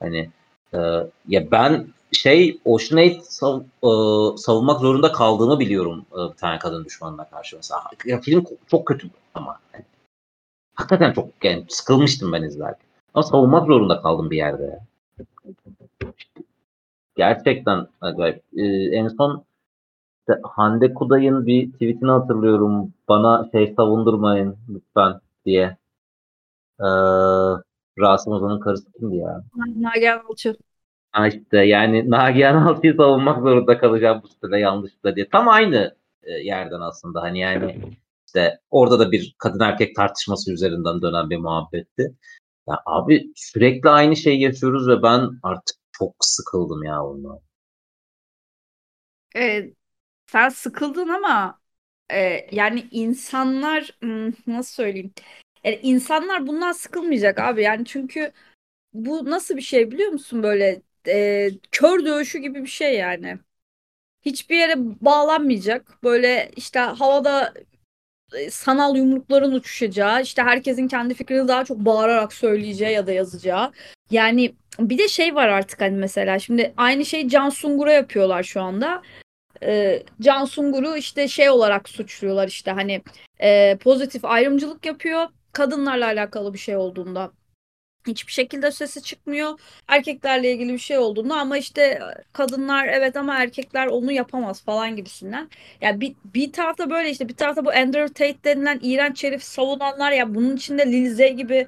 [0.00, 0.30] Hani
[0.74, 0.78] e,
[1.28, 3.90] ya ben şey Ocean sav, e,
[4.36, 7.82] savunmak zorunda kaldığımı biliyorum e, bir tane kadın düşmanına karşı mesela.
[8.06, 9.58] Ya, film çok kötü ama.
[9.74, 9.84] Yani,
[10.74, 12.86] hakikaten çok yani, sıkılmıştım ben izlerken.
[13.14, 14.78] Ama savunmak zorunda kaldım bir yerde ya.
[17.16, 18.42] Gerçekten acayip.
[18.56, 18.62] Ee,
[18.96, 19.44] en son
[20.18, 22.92] işte Hande Kuday'ın bir tweetini hatırlıyorum.
[23.08, 25.76] Bana şey savundurmayın lütfen diye.
[26.80, 26.86] Ee,
[27.98, 29.42] Rasim Ozan'ın karısı kimdi ya?
[29.76, 30.56] Nagihan Alçı.
[31.12, 35.28] Ha işte yani Nagihan Altı'yı savunmak zorunda kalacağım bu sitede yanlışlıkla diye.
[35.28, 37.76] Tam aynı e, yerden aslında hani yani
[38.34, 42.16] işte orada da bir kadın erkek tartışması üzerinden dönen bir muhabbetti.
[42.68, 47.40] Ya abi sürekli aynı şeyi yaşıyoruz ve ben artık çok sıkıldım ya ondan.
[49.34, 49.74] Evet,
[50.26, 51.60] sen sıkıldın ama
[52.12, 55.14] e, yani insanlar hmm, nasıl söyleyeyim?
[55.64, 57.62] Yani insanlar bundan sıkılmayacak abi.
[57.62, 58.32] Yani çünkü
[58.94, 63.38] bu nasıl bir şey biliyor musun böyle e, kör dövüşü gibi bir şey yani.
[64.22, 65.98] Hiçbir yere bağlanmayacak.
[66.04, 67.64] Böyle işte havada e,
[68.50, 73.72] sanal yumrukların uçuşacağı, işte herkesin kendi fikrini daha çok bağırarak söyleyeceği ya da yazacağı.
[74.10, 78.60] Yani bir de şey var artık hani mesela şimdi aynı şeyi Can Sungur'a yapıyorlar şu
[78.60, 79.02] anda.
[79.62, 83.02] Ee, Can Sungur'u işte şey olarak suçluyorlar işte hani
[83.40, 87.32] e, pozitif ayrımcılık yapıyor kadınlarla alakalı bir şey olduğunda
[88.06, 89.60] hiçbir şekilde sesi çıkmıyor.
[89.88, 91.98] Erkeklerle ilgili bir şey olduğunda ama işte
[92.32, 95.50] kadınlar evet ama erkekler onu yapamaz falan gibisinden.
[95.80, 100.12] Yani bir, bir tarafta böyle işte bir tarafta bu Andrew Tate denilen iğrenç herif savunanlar
[100.12, 101.66] ya bunun içinde Lil Z gibi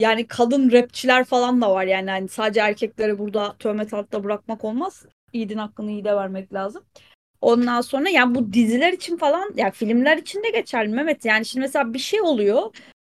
[0.00, 5.06] yani kadın rapçiler falan da var yani hani sadece erkekleri burada töhmet altında bırakmak olmaz.
[5.32, 6.84] Yiğidin hakkını iyi de vermek lazım.
[7.40, 11.24] Ondan sonra yani bu diziler için falan ya filmler için de geçerli Mehmet.
[11.24, 12.74] Yani şimdi mesela bir şey oluyor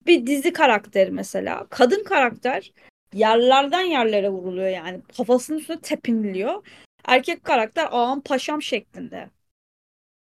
[0.07, 1.67] bir dizi karakteri mesela.
[1.69, 2.71] Kadın karakter
[3.13, 5.01] yerlerden yerlere vuruluyor yani.
[5.17, 6.67] Kafasının üstüne tepiniliyor.
[7.05, 9.29] Erkek karakter ağam paşam şeklinde.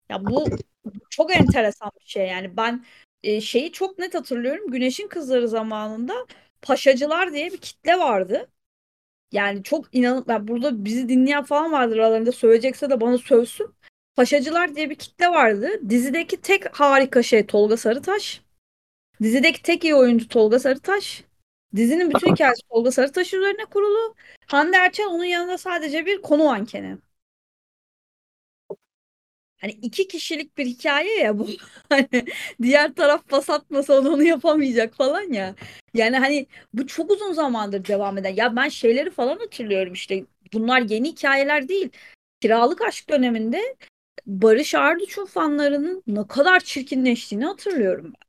[0.09, 0.47] Ya bu
[1.11, 2.57] çok enteresan bir şey yani.
[2.57, 2.85] Ben
[3.23, 4.71] e, şeyi çok net hatırlıyorum.
[4.71, 6.27] Güneşin Kızları zamanında
[6.63, 8.49] paşacılar diye bir kitle vardı.
[9.33, 13.75] Yani çok inanın burada bizi dinleyen falan vardır aralarında söyleyecekse de bana sövsün.
[14.17, 15.69] Paşacılar diye bir kitle vardı.
[15.89, 18.43] Dizideki tek harika şey Tolga Sarıtaş.
[19.23, 21.25] Dizideki tek iyi oyuncu Tolga Sarıtaş.
[21.77, 24.15] Dizinin bütün hikayesi Tolga Sarıtaş üzerine kurulu.
[24.47, 26.99] Hande Erçel onun yanında sadece bir konu mankeni.
[29.61, 31.49] Hani iki kişilik bir hikaye ya bu.
[31.89, 32.09] Hani
[32.63, 35.55] diğer taraf pas atmasa onu yapamayacak falan ya.
[35.95, 38.35] Yani hani bu çok uzun zamandır devam eden.
[38.35, 40.25] Ya ben şeyleri falan hatırlıyorum işte.
[40.53, 41.91] Bunlar yeni hikayeler değil.
[42.41, 43.77] Kiralık aşk döneminde
[44.27, 48.28] Barış Arduç'un fanlarının ne kadar çirkinleştiğini hatırlıyorum ben.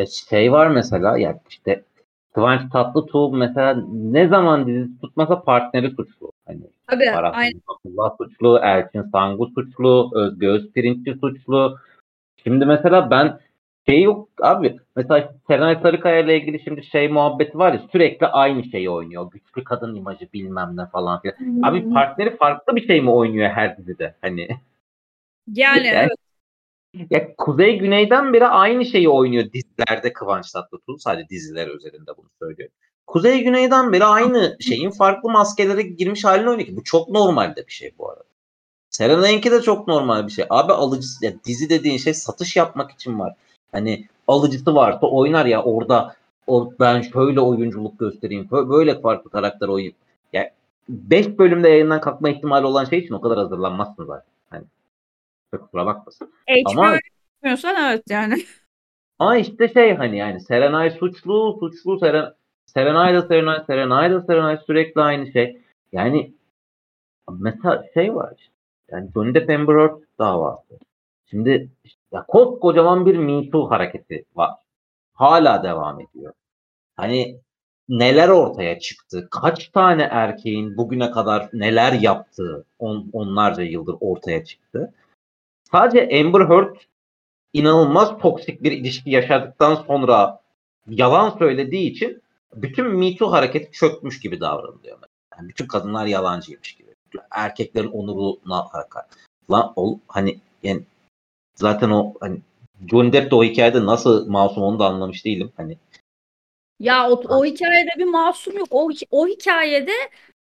[0.00, 1.84] Ya şey var mesela ya işte
[2.34, 6.32] Kıvanç Tatlıtuğ mesela ne zaman dizi tutmasa partneri suçlu.
[6.46, 7.60] Hani Tabii, aynen.
[7.68, 11.78] Abdullah suçlu, Elçin Sangu suçlu, Özge Özpirinççi suçlu.
[12.44, 13.40] Şimdi mesela ben
[13.88, 14.76] şey yok abi.
[14.96, 19.30] Mesela Serenay Sarıkaya ile ilgili şimdi şey muhabbeti var ya sürekli aynı şeyi oynuyor.
[19.30, 21.36] Güçlü kadın imajı bilmem ne falan filan.
[21.38, 21.64] Hmm.
[21.64, 24.14] Abi partneri farklı bir şey mi oynuyor her dizide?
[24.20, 24.48] Hani
[25.52, 26.19] yani, yani evet.
[27.10, 30.98] Ya Kuzey Güney'den beri aynı şeyi oynuyor dizilerde Kıvanç Tatlıtuğ.
[30.98, 32.68] Sadece diziler üzerinde bunu söylüyor.
[33.06, 36.76] Kuzey Güney'den beri aynı şeyin farklı maskelere girmiş halini oynuyor ki.
[36.76, 38.24] Bu çok normal de bir şey bu arada.
[38.90, 40.44] Serenay'ınki de çok normal bir şey.
[40.50, 43.34] Abi alıcısı, ya dizi dediğin şey satış yapmak için var.
[43.72, 48.48] Hani alıcısı varsa oynar ya orada o, ben şöyle oyunculuk göstereyim.
[48.50, 49.92] Böyle farklı karakter oyun.
[50.32, 50.50] Ya yani
[50.88, 54.30] 5 bölümde yayından kalkma ihtimali olan şey için o kadar hazırlanmazsın zaten.
[55.58, 56.32] Kusura bakmasın.
[56.66, 56.98] Ama
[57.42, 58.34] bilmiyorsan evet yani.
[59.18, 62.32] Ama işte şey hani yani Serenay suçlu, suçlu Seren
[62.66, 65.62] Serenay da Serenay, Serenay da Serenay sürekli aynı şey.
[65.92, 66.32] Yani
[67.30, 68.52] mesela şey var işte.
[68.90, 70.78] Yani Johnny Depp Amber Heard davası.
[71.30, 74.50] Şimdi işte, ya koskocaman bir Me Too hareketi var.
[75.14, 76.32] Hala devam ediyor.
[76.96, 77.40] Hani
[77.88, 79.28] neler ortaya çıktı?
[79.30, 84.94] Kaç tane erkeğin bugüne kadar neler yaptığı on, onlarca yıldır ortaya çıktı.
[85.72, 86.76] Sadece Amber Heard
[87.52, 90.40] inanılmaz toksik bir ilişki yaşadıktan sonra
[90.88, 92.22] yalan söylediği için
[92.54, 94.98] bütün Me Too hareketi çökmüş gibi davranılıyor.
[95.38, 96.94] Yani bütün kadınlar yalancıymış gibi.
[97.30, 99.10] Erkeklerin onuruna hakaret.
[99.50, 100.82] Lan ol, hani yani
[101.54, 102.38] zaten o hani
[102.90, 105.52] Johnny Depp de o hikayede nasıl masum onu da anlamış değilim.
[105.56, 105.78] Hani
[106.80, 108.68] ya o, o hikayede bir masum yok.
[108.70, 109.92] O, o hikayede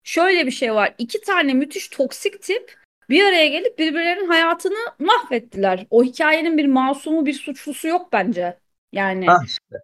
[0.05, 0.95] şöyle bir şey var.
[0.99, 2.79] İki tane müthiş toksik tip
[3.11, 5.87] bir araya gelip birbirlerinin hayatını mahvettiler.
[5.91, 8.59] O hikayenin bir masumu bir suçlusu yok bence.
[8.93, 9.27] Yani.
[9.27, 9.77] Ha işte.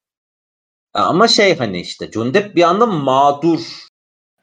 [0.95, 3.87] Ama şey hani işte Johnny Depp bir anda mağdur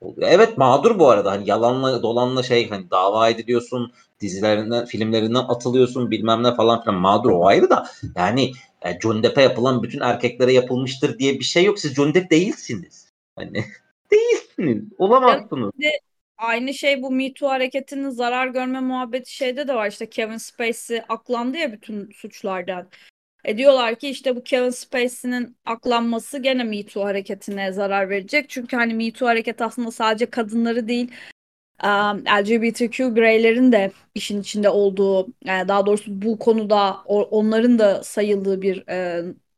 [0.02, 0.28] oluyor.
[0.32, 6.44] Evet mağdur bu arada hani yalanla dolanla şey hani dava ediliyorsun dizilerinden filmlerinden atılıyorsun bilmem
[6.44, 11.40] ne falan filan mağdur o ayrı da yani e, Depp'e yapılan bütün erkeklere yapılmıştır diye
[11.40, 11.80] bir şey yok.
[11.80, 13.08] Siz Depp değilsiniz.
[13.36, 13.66] Hani
[14.12, 14.84] değilsiniz.
[14.98, 15.72] Olamazsınız.
[15.78, 15.94] Yani
[16.42, 19.88] aynı şey bu Me Too hareketinin zarar görme muhabbeti şeyde de var.
[19.88, 22.88] İşte Kevin Spacey aklandı ya bütün suçlardan.
[23.46, 28.50] E diyorlar ki işte bu Kevin Spacey'nin aklanması gene Me Too hareketine zarar verecek.
[28.50, 31.12] Çünkü hani Me Too hareket aslında sadece kadınları değil
[32.28, 38.84] LGBTQ bireylerin de işin içinde olduğu, daha doğrusu bu konuda onların da sayıldığı bir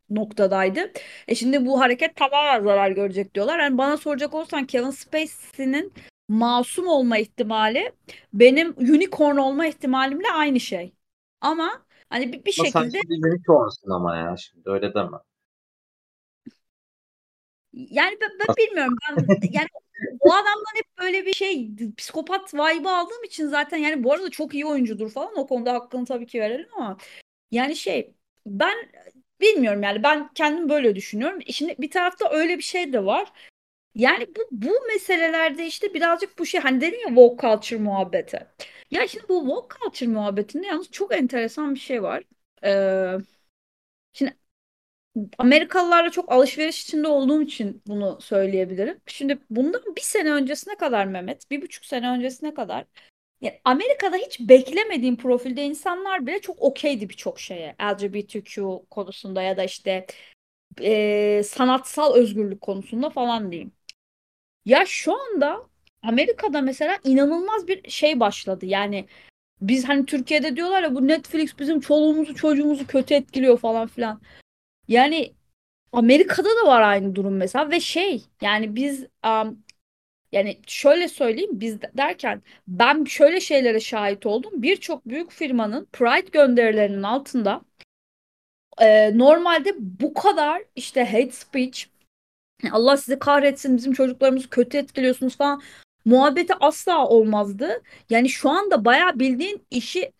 [0.10, 0.91] noktadaydı.
[1.28, 3.60] E şimdi bu hareket tamamen zarar görecek diyorlar.
[3.60, 5.93] Yani bana soracak olsan Kevin Spacey'nin
[6.28, 7.92] masum olma ihtimali
[8.34, 10.94] benim unicorn olma ihtimalimle aynı şey.
[11.42, 12.92] Ama hani bir, bir ama şekilde...
[12.92, 15.18] Sen şimdi unicornsun ama ya şimdi öyle deme.
[17.74, 18.98] Yani ben, ben bilmiyorum.
[19.10, 19.68] Ben yani
[20.20, 24.54] o adamdan hep böyle bir şey psikopat vibe aldığım için zaten yani bu arada çok
[24.54, 26.98] iyi oyuncudur falan o konuda hakkını tabii ki verelim ama
[27.52, 28.14] yani şey
[28.46, 28.76] ben
[29.42, 31.40] bilmiyorum yani ben kendim böyle düşünüyorum.
[31.48, 33.32] Şimdi bir tarafta öyle bir şey de var.
[33.96, 38.48] Yani bu, bu meselelerde işte birazcık bu şey hani dedin ya woke culture muhabbeti.
[38.92, 42.24] Ya şimdi bu woke culture muhabbetinde yalnız çok enteresan bir şey var.
[42.64, 43.18] Ee,
[44.14, 44.38] şimdi
[45.38, 49.02] Amerikalılarla çok alışveriş içinde olduğum için bunu söyleyebilirim.
[49.08, 52.86] Şimdi bundan bir sene öncesine kadar Mehmet, bir buçuk sene öncesine kadar
[53.42, 57.76] yani Amerika'da hiç beklemediğim profilde insanlar bile çok okeydi birçok şeye.
[57.82, 60.06] LGBTQ konusunda ya da işte
[60.82, 63.74] e, sanatsal özgürlük konusunda falan diyeyim.
[64.65, 65.69] Ya şu anda
[66.02, 68.65] Amerika'da mesela inanılmaz bir şey başladı.
[68.65, 69.08] Yani
[69.62, 74.21] biz hani Türkiye'de diyorlar ya bu Netflix bizim çoluğumuzu çocuğumuzu kötü etkiliyor falan filan.
[74.88, 75.34] Yani
[75.91, 79.63] Amerika'da da var aynı durum mesela ve şey yani biz um,
[80.32, 84.52] yani şöyle söyleyeyim biz derken ben şöyle şeylere şahit oldum.
[84.56, 87.62] Birçok büyük firmanın Pride gönderilerinin altında
[88.82, 91.86] e, normalde bu kadar işte hate speech
[92.71, 95.62] Allah sizi kahretsin bizim çocuklarımızı kötü etkiliyorsunuz falan
[96.06, 97.82] muhabbeti asla olmazdı.
[98.10, 100.12] Yani şu anda bayağı bildiğin işi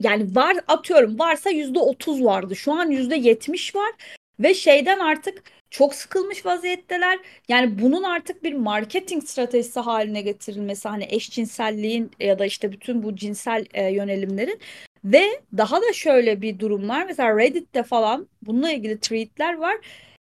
[0.00, 2.56] yani var atıyorum varsa yüzde otuz vardı.
[2.56, 3.92] Şu an yüzde yetmiş var
[4.40, 7.18] ve şeyden artık çok sıkılmış vaziyetteler.
[7.48, 13.16] Yani bunun artık bir marketing stratejisi haline getirilmesi hani eşcinselliğin ya da işte bütün bu
[13.16, 14.60] cinsel e, yönelimlerin
[15.04, 15.24] ve
[15.56, 19.76] daha da şöyle bir durumlar mesela Reddit'te falan bununla ilgili tweetler var.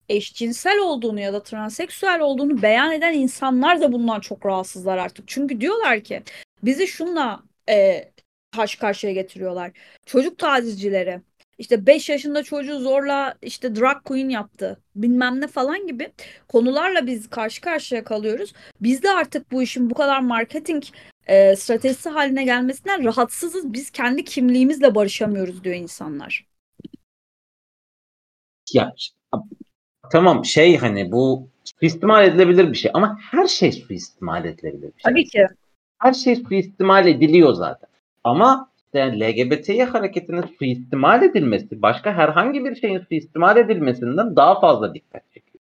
[0.10, 5.28] Eşcinsel olduğunu ya da transseksüel olduğunu beyan eden insanlar da bundan çok rahatsızlar artık.
[5.28, 6.24] Çünkü diyorlar ki
[6.64, 8.06] bizi şunla e,
[8.52, 9.72] karşı karşıya getiriyorlar.
[10.06, 11.22] Çocuk tacizcileri
[11.58, 16.12] işte 5 yaşında çocuğu zorla işte drag queen yaptı bilmem ne falan gibi
[16.48, 18.54] konularla biz karşı karşıya kalıyoruz.
[18.82, 20.84] Biz de artık bu işin bu kadar marketing
[21.28, 23.74] e, stratejisi haline gelmesinden rahatsızız.
[23.74, 26.46] Biz kendi kimliğimizle barışamıyoruz diyor insanlar.
[28.74, 28.94] Ya
[30.12, 31.48] tamam şey hani bu
[31.80, 35.12] suistimal edilebilir bir şey ama her şey suistimal edilebilir bir şey.
[35.12, 35.48] Tabii ki.
[36.00, 37.90] Her şey suistimal ediliyor zaten.
[38.24, 45.24] Ama yani LGBTİ hareketinin suistimal edilmesi başka herhangi bir şeyin suistimal edilmesinden daha fazla dikkat
[45.34, 45.64] çekiyor.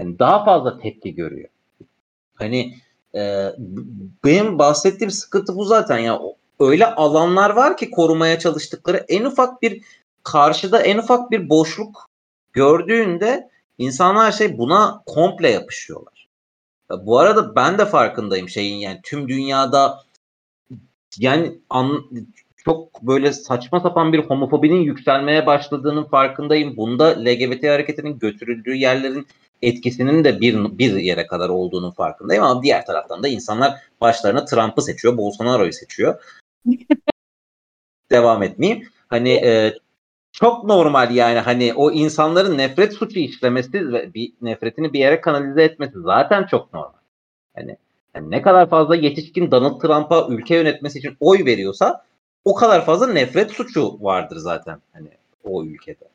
[0.00, 1.48] Yani daha fazla tepki görüyor.
[2.34, 2.74] Hani
[3.14, 3.50] e,
[4.24, 6.20] benim bahsettiğim sıkıntı bu zaten ya
[6.60, 9.82] öyle alanlar var ki korumaya çalıştıkları en ufak bir
[10.22, 12.08] karşıda en ufak bir boşluk
[12.56, 16.28] gördüğünde insanlar şey buna komple yapışıyorlar.
[16.90, 20.02] Bu arada ben de farkındayım şeyin yani tüm dünyada
[21.18, 22.10] yani an,
[22.56, 26.76] çok böyle saçma sapan bir homofobinin yükselmeye başladığının farkındayım.
[26.76, 29.26] Bunda LGBT hareketinin götürüldüğü yerlerin
[29.62, 34.82] etkisinin de bir, bir yere kadar olduğunu farkındayım ama diğer taraftan da insanlar başlarına Trump'ı
[34.82, 36.22] seçiyor, Bolsonaro'yu seçiyor.
[38.10, 38.88] Devam etmeyeyim.
[39.08, 39.74] Hani e,
[40.40, 45.62] çok normal yani hani o insanların nefret suçu işlemesi ve bir nefretini bir yere kanalize
[45.62, 46.98] etmesi zaten çok normal.
[47.54, 47.76] Hani
[48.14, 52.04] yani ne kadar fazla yetişkin Donald Trump'a ülke yönetmesi için oy veriyorsa
[52.44, 55.08] o kadar fazla nefret suçu vardır zaten hani
[55.44, 56.08] o ülkede.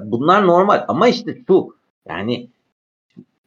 [0.00, 1.76] Bunlar normal ama işte şu
[2.08, 2.48] yani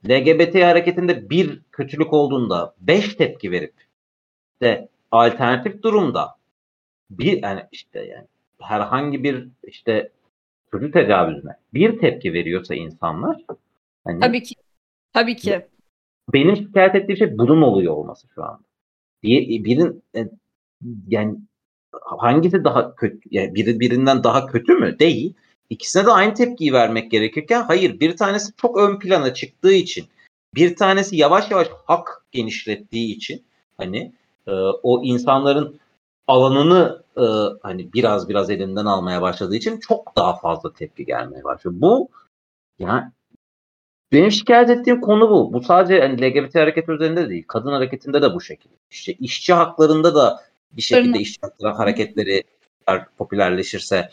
[0.09, 3.73] LGBT hareketinde bir kötülük olduğunda beş tepki verip
[4.61, 6.35] de alternatif durumda
[7.09, 8.27] bir yani işte yani
[8.61, 10.11] herhangi bir işte
[10.71, 13.45] çocuk tecavüzüne bir tepki veriyorsa insanlar
[14.05, 14.55] hani, tabii ki
[15.13, 15.65] tabii ki
[16.33, 18.61] benim şikayet ettiğim şey bunun oluyor olması şu anda.
[19.23, 20.29] Bir, birin e,
[21.07, 21.37] yani
[22.01, 24.99] hangisi daha kötü yani biri birinden daha kötü mü?
[24.99, 25.33] Değil.
[25.69, 30.05] İkisine de aynı tepkiyi vermek gerekirken hayır bir tanesi çok ön plana çıktığı için
[30.55, 33.43] Bir tanesi yavaş yavaş hak genişlettiği için
[33.77, 34.11] hani
[34.47, 34.51] e,
[34.83, 35.79] o insanların
[36.27, 37.25] alanını e,
[37.61, 41.75] hani biraz biraz elinden almaya başladığı için çok daha fazla tepki gelmeye başlıyor.
[41.79, 42.09] Bu
[42.79, 43.03] yani
[44.11, 45.53] benim şikayet ettiğim konu bu.
[45.53, 47.43] Bu sadece hani LGBT hareket üzerinde değil.
[47.47, 48.73] Kadın hareketinde de bu şekilde.
[48.91, 52.43] İşte işçi haklarında da bir şekilde işçi hakları hareketleri
[53.17, 54.09] popülerleşirse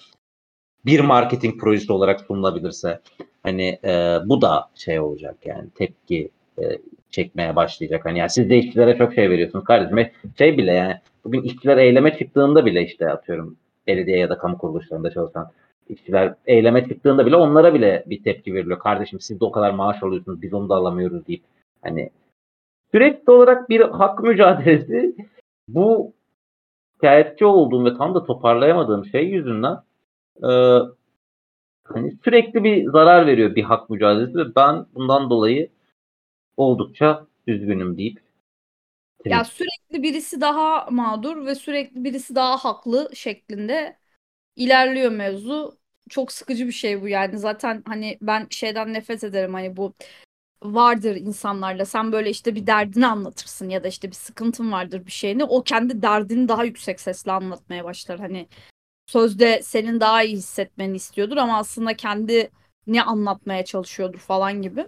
[0.86, 3.00] bir marketing projesi olarak sunulabilirse
[3.42, 6.62] hani e, bu da şey olacak yani tepki e,
[7.10, 8.04] çekmeye başlayacak.
[8.04, 10.12] Hani yani siz de işçilere çok şey veriyorsunuz kardeşim.
[10.38, 15.10] Şey bile yani bugün işçiler eyleme çıktığında bile işte atıyorum belediye ya da kamu kuruluşlarında
[15.10, 15.50] çalışan
[15.88, 18.78] işçiler eyleme çıktığında bile onlara bile bir tepki veriliyor.
[18.78, 21.42] Kardeşim siz de o kadar maaş alıyorsunuz biz onu da alamıyoruz deyip
[21.82, 22.10] hani
[22.92, 25.16] sürekli olarak bir hak mücadelesi
[25.68, 26.12] bu
[26.94, 29.76] şikayetçi olduğum ve tam da toparlayamadığım şey yüzünden
[30.42, 30.50] e,
[31.84, 35.68] hani sürekli bir zarar veriyor bir hak mücadelesi ve ben bundan dolayı
[36.56, 38.27] oldukça üzgünüm deyip
[39.24, 43.98] ya sürekli birisi daha mağdur ve sürekli birisi daha haklı şeklinde
[44.56, 45.78] ilerliyor mevzu.
[46.10, 47.38] Çok sıkıcı bir şey bu yani.
[47.38, 49.94] Zaten hani ben şeyden nefret ederim hani bu
[50.62, 51.84] vardır insanlarla.
[51.84, 55.44] Sen böyle işte bir derdini anlatırsın ya da işte bir sıkıntın vardır bir şeyini.
[55.44, 58.20] O kendi derdini daha yüksek sesle anlatmaya başlar.
[58.20, 58.48] Hani
[59.06, 62.50] sözde senin daha iyi hissetmeni istiyordur ama aslında kendi
[62.86, 64.86] ne anlatmaya çalışıyordur falan gibi.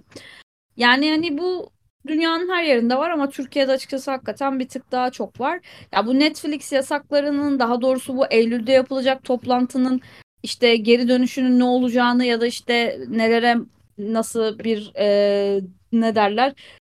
[0.77, 1.71] Yani hani bu
[2.07, 5.61] dünyanın her yerinde var ama Türkiye'de açıkçası hakikaten bir tık daha çok var.
[5.93, 10.01] Ya bu Netflix yasaklarının daha doğrusu bu Eylül'de yapılacak toplantının
[10.43, 13.57] işte geri dönüşünün ne olacağını ya da işte nelere
[13.99, 15.61] nasıl bir e,
[15.93, 16.55] ne derler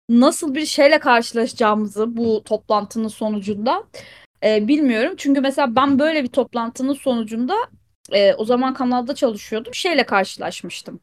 [0.10, 3.84] nasıl bir şeyle karşılaşacağımızı bu toplantının sonucunda
[4.44, 5.14] e, bilmiyorum.
[5.18, 7.56] Çünkü mesela ben böyle bir toplantının sonucunda
[8.12, 11.00] e, o zaman kanalda çalışıyordum şeyle karşılaşmıştım.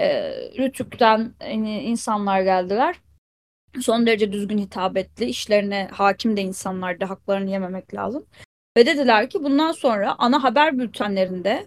[0.00, 2.96] E, Rütük'ten yani insanlar geldiler
[3.80, 8.26] son derece düzgün hitabetli, işlerine hakim de insanlardı, haklarını yememek lazım.
[8.76, 11.66] Ve dediler ki bundan sonra ana haber bültenlerinde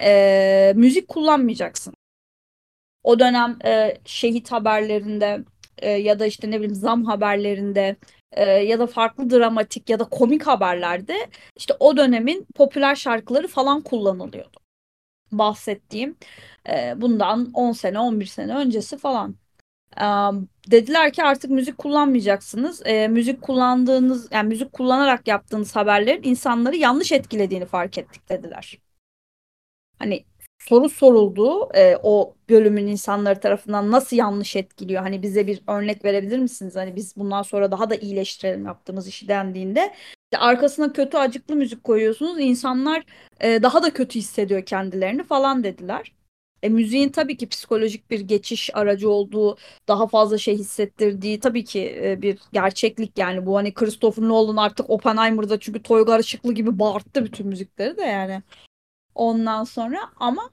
[0.00, 1.94] e, müzik kullanmayacaksın.
[3.02, 5.44] O dönem e, şehit haberlerinde
[5.78, 7.96] e, ya da işte ne bileyim zam haberlerinde
[8.32, 11.16] e, ya da farklı dramatik ya da komik haberlerde
[11.56, 14.60] işte o dönemin popüler şarkıları falan kullanılıyordu.
[15.32, 16.16] Bahsettiğim
[16.68, 19.36] e, bundan 10 sene 11 sene öncesi falan
[20.70, 22.82] dediler ki artık müzik kullanmayacaksınız.
[22.86, 28.78] E, müzik kullandığınız yani müzik kullanarak yaptığınız haberlerin insanları yanlış etkilediğini fark ettik dediler.
[29.98, 30.24] Hani
[30.58, 35.02] soru soruldu e, o bölümün insanları tarafından nasıl yanlış etkiliyor?
[35.02, 36.76] Hani bize bir örnek verebilir misiniz?
[36.76, 39.94] Hani biz bundan sonra daha da iyileştirelim yaptığımız işi dendiğinde
[40.36, 42.40] arkasına kötü acıklı müzik koyuyorsunuz.
[42.40, 43.02] İnsanlar
[43.40, 46.12] e, daha da kötü hissediyor kendilerini falan dediler.
[46.62, 49.56] E, müziğin tabii ki psikolojik bir geçiş aracı olduğu,
[49.88, 54.90] daha fazla şey hissettirdiği tabii ki e, bir gerçeklik yani bu hani Christopher Nolan artık
[54.90, 58.42] Oppenheimer'da çünkü Toygar Işıklı gibi bağırttı bütün müzikleri de yani.
[59.14, 60.50] Ondan sonra ama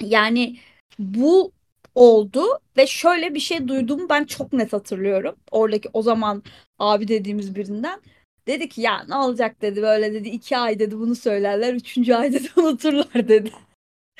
[0.00, 0.56] yani
[0.98, 1.52] bu
[1.94, 2.44] oldu
[2.76, 5.36] ve şöyle bir şey duyduğumu ben çok net hatırlıyorum.
[5.50, 6.42] Oradaki o zaman
[6.78, 8.00] abi dediğimiz birinden.
[8.46, 12.32] Dedi ki ya ne olacak dedi böyle dedi iki ay dedi bunu söylerler üçüncü ay
[12.32, 13.52] dedi unuturlar dedi.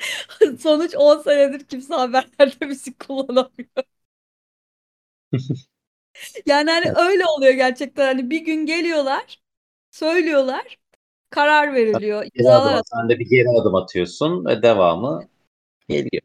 [0.59, 3.67] Sonuç 10 senedir kimse haberlerde müzik kullanamıyor.
[6.45, 8.05] yani hani öyle oluyor gerçekten.
[8.05, 9.41] Hani bir gün geliyorlar,
[9.91, 10.77] söylüyorlar,
[11.29, 12.25] karar veriliyor.
[12.35, 15.27] Geri adım, sen de bir geri adım atıyorsun ve devamı
[15.89, 16.23] geliyor.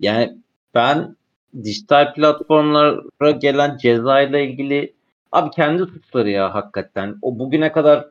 [0.00, 0.38] Yani
[0.74, 1.16] ben
[1.64, 4.94] dijital platformlara gelen ceza ile ilgili
[5.32, 7.16] abi kendi suçları ya hakikaten.
[7.22, 8.10] O bugüne kadar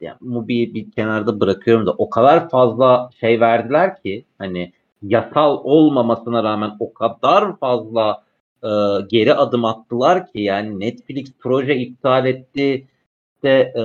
[0.00, 6.44] yani Mubi'yi bir kenarda bırakıyorum da o kadar fazla şey verdiler ki hani yasal olmamasına
[6.44, 8.22] rağmen o kadar fazla
[8.62, 8.68] e,
[9.08, 12.86] geri adım attılar ki yani Netflix proje iptal etti
[13.34, 13.82] işte e,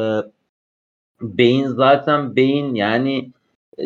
[1.22, 3.32] Beyin zaten Beyin yani
[3.80, 3.84] e,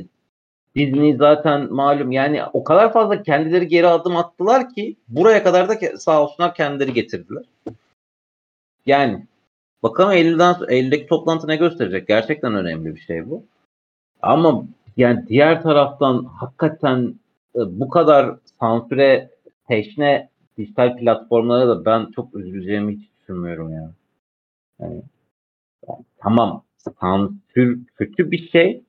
[0.76, 5.98] Disney zaten malum yani o kadar fazla kendileri geri adım attılar ki buraya kadar da
[5.98, 7.44] sağ olsunlar kendileri getirdiler.
[8.86, 9.28] Yani
[9.84, 12.08] Bakalım Eylül'den Eylül'deki toplantı ne gösterecek?
[12.08, 13.46] Gerçekten önemli bir şey bu.
[14.22, 14.66] Ama
[14.98, 17.16] yani diğer taraftan hakikaten
[17.56, 19.30] e, bu kadar sansüre
[19.68, 23.92] teşne dijital platformlara da ben çok üzüleceğimi hiç düşünmüyorum ya.
[24.80, 25.02] Yani,
[25.88, 26.64] yani tamam
[27.00, 28.84] sansür kötü bir şey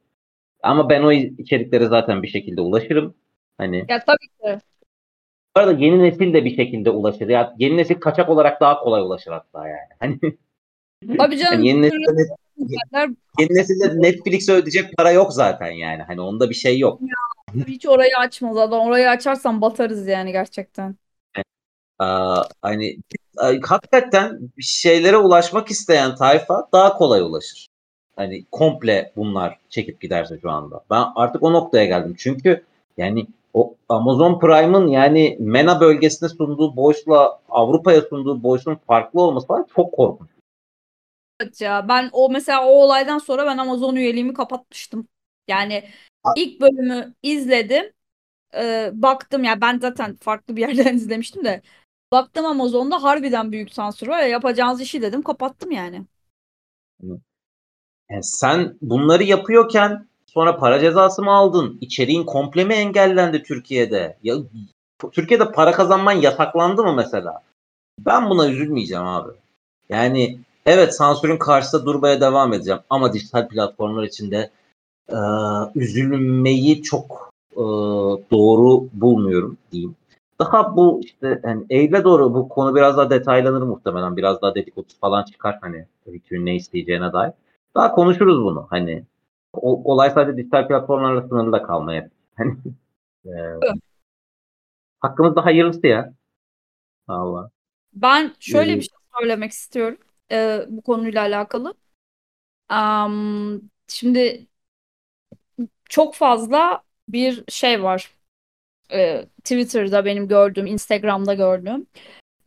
[0.62, 3.14] ama ben o içeriklere zaten bir şekilde ulaşırım.
[3.58, 4.64] Hani Ya tabii ki.
[5.56, 7.28] Bu arada yeni nesil de bir şekilde ulaşır.
[7.28, 9.88] Ya yeni nesil kaçak olarak daha kolay ulaşır hatta yani.
[10.00, 10.18] Hani
[11.18, 11.64] Abi canım.
[11.64, 16.02] Yani yeni, nesilde, yeni nesilde Netflix'e ödeyecek para yok zaten yani.
[16.02, 17.00] Hani onda bir şey yok.
[17.00, 18.80] Ya, hiç orayı açmaz adam.
[18.80, 20.96] Orayı açarsan batarız yani gerçekten.
[21.98, 22.96] Aa, hani
[23.62, 27.66] hakikaten şeylere ulaşmak isteyen tayfa daha kolay ulaşır.
[28.16, 30.84] Hani komple bunlar çekip giderse şu anda.
[30.90, 32.14] Ben artık o noktaya geldim.
[32.18, 32.64] Çünkü
[32.96, 39.66] yani o Amazon Prime'ın yani MENA bölgesine sunduğu boşla Avrupa'ya sunduğu boşun farklı olması falan
[39.76, 40.28] çok korkunç.
[41.40, 45.08] Evet ya ben o mesela o olaydan sonra ben Amazon üyeliğimi kapatmıştım.
[45.48, 45.90] Yani
[46.36, 47.92] ilk bölümü izledim.
[48.54, 51.62] E, baktım ya ben zaten farklı bir yerden izlemiştim de
[52.12, 56.06] baktım Amazon'da harbiden büyük sansür var ya yapacağınız işi dedim kapattım yani.
[58.10, 61.78] Yani sen bunları yapıyorken sonra para cezası mı aldın?
[61.80, 64.18] İçeriğin komple mi engellendi Türkiye'de?
[64.22, 64.34] Ya
[65.12, 67.42] Türkiye'de para kazanman yasaklandı mı mesela?
[67.98, 69.32] Ben buna üzülmeyeceğim abi.
[69.88, 70.38] Yani
[70.68, 74.50] evet sansürün karşısında durmaya devam edeceğim ama dijital platformlar içinde
[75.08, 75.18] e,
[75.74, 77.62] üzülmeyi çok e,
[78.30, 79.96] doğru bulmuyorum diyeyim.
[80.38, 84.16] Daha bu işte yani Eylül'e doğru bu konu biraz daha detaylanır muhtemelen.
[84.16, 87.32] Biraz daha dedikodu falan çıkar hani hükümün ne isteyeceğine dair.
[87.74, 88.66] Daha konuşuruz bunu.
[88.70, 89.04] Hani
[89.52, 92.10] o, olay sadece dijital platformlarla sınırlı da kalmaya.
[92.36, 92.56] Hani
[93.26, 93.30] e,
[95.00, 96.12] hakkımızda hayırlısı ya.
[97.08, 97.50] Allah.
[97.92, 99.98] Ben şöyle bir şey söylemek istiyorum
[100.32, 101.74] e, bu konuyla alakalı.
[102.72, 104.46] Um, şimdi
[105.88, 108.14] çok fazla bir şey var.
[108.92, 111.86] E, Twitter'da benim gördüğüm, Instagram'da gördüğüm.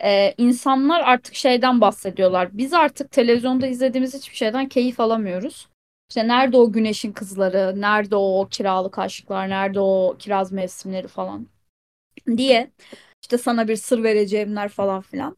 [0.04, 2.58] E, insanlar artık şeyden bahsediyorlar.
[2.58, 5.68] Biz artık televizyonda izlediğimiz hiçbir şeyden keyif alamıyoruz.
[6.10, 11.48] İşte nerede o güneşin kızları, nerede o kiralık aşklar, nerede o kiraz mevsimleri falan
[12.38, 12.72] diye
[13.22, 15.38] işte sana bir sır vereceğimler falan filan.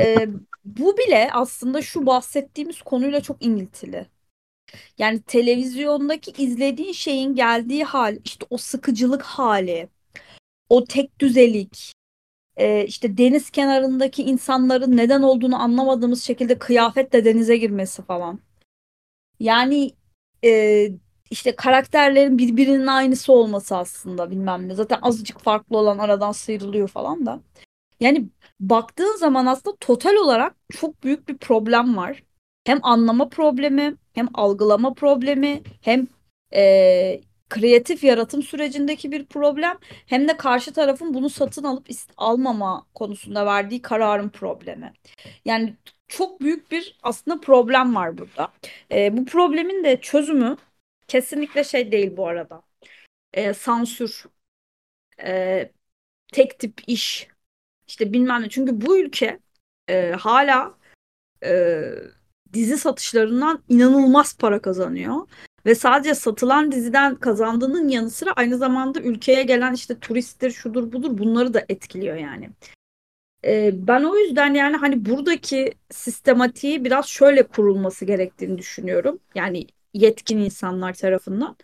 [0.00, 0.28] Ee,
[0.66, 4.06] bu bile aslında şu bahsettiğimiz konuyla çok ilintili.
[4.98, 9.88] Yani televizyondaki izlediğin şeyin geldiği hal, işte o sıkıcılık hali,
[10.68, 11.92] o tek düzelik,
[12.56, 18.40] e, işte deniz kenarındaki insanların neden olduğunu anlamadığımız şekilde kıyafetle denize girmesi falan.
[19.40, 19.92] Yani
[20.44, 20.88] e,
[21.30, 24.74] işte karakterlerin birbirinin aynısı olması aslında bilmem ne.
[24.74, 27.40] Zaten azıcık farklı olan aradan sıyrılıyor falan da.
[28.00, 28.28] Yani
[28.60, 32.22] baktığın zaman aslında total olarak çok büyük bir problem var.
[32.64, 36.06] Hem anlama problemi, hem algılama problemi, hem
[36.54, 43.46] e, kreatif yaratım sürecindeki bir problem, hem de karşı tarafın bunu satın alıp almama konusunda
[43.46, 44.92] verdiği kararın problemi.
[45.44, 45.76] Yani
[46.08, 48.52] çok büyük bir aslında problem var burada.
[48.92, 50.56] E, bu problemin de çözümü
[51.08, 52.62] kesinlikle şey değil bu arada.
[53.34, 54.24] E, sansür,
[55.24, 55.72] e,
[56.32, 57.28] tek tip iş,
[57.86, 58.48] işte bilmem ne.
[58.48, 59.40] Çünkü bu ülke
[59.88, 60.74] e, hala
[61.44, 61.82] e,
[62.52, 65.28] dizi satışlarından inanılmaz para kazanıyor.
[65.66, 71.18] Ve sadece satılan diziden kazandığının yanı sıra aynı zamanda ülkeye gelen işte turisttir, şudur budur
[71.18, 72.50] bunları da etkiliyor yani.
[73.44, 79.18] Ee, ben o yüzden yani hani buradaki sistematiği biraz şöyle kurulması gerektiğini düşünüyorum.
[79.34, 81.56] Yani yetkin insanlar tarafından.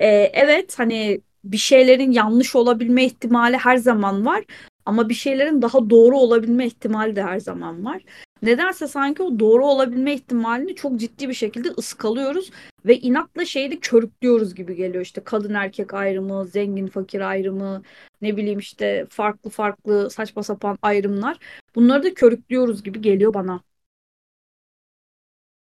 [0.00, 4.44] Ee, evet hani bir şeylerin yanlış olabilme ihtimali her zaman var.
[4.86, 8.02] Ama bir şeylerin daha doğru olabilme ihtimali de her zaman var.
[8.42, 12.50] Nedense sanki o doğru olabilme ihtimalini çok ciddi bir şekilde ıskalıyoruz
[12.86, 15.04] ve inatla şeyi de körüklüyoruz gibi geliyor.
[15.04, 17.82] İşte kadın erkek ayrımı, zengin fakir ayrımı,
[18.22, 21.38] ne bileyim işte farklı farklı saçma sapan ayrımlar.
[21.74, 23.60] Bunları da körüklüyoruz gibi geliyor bana.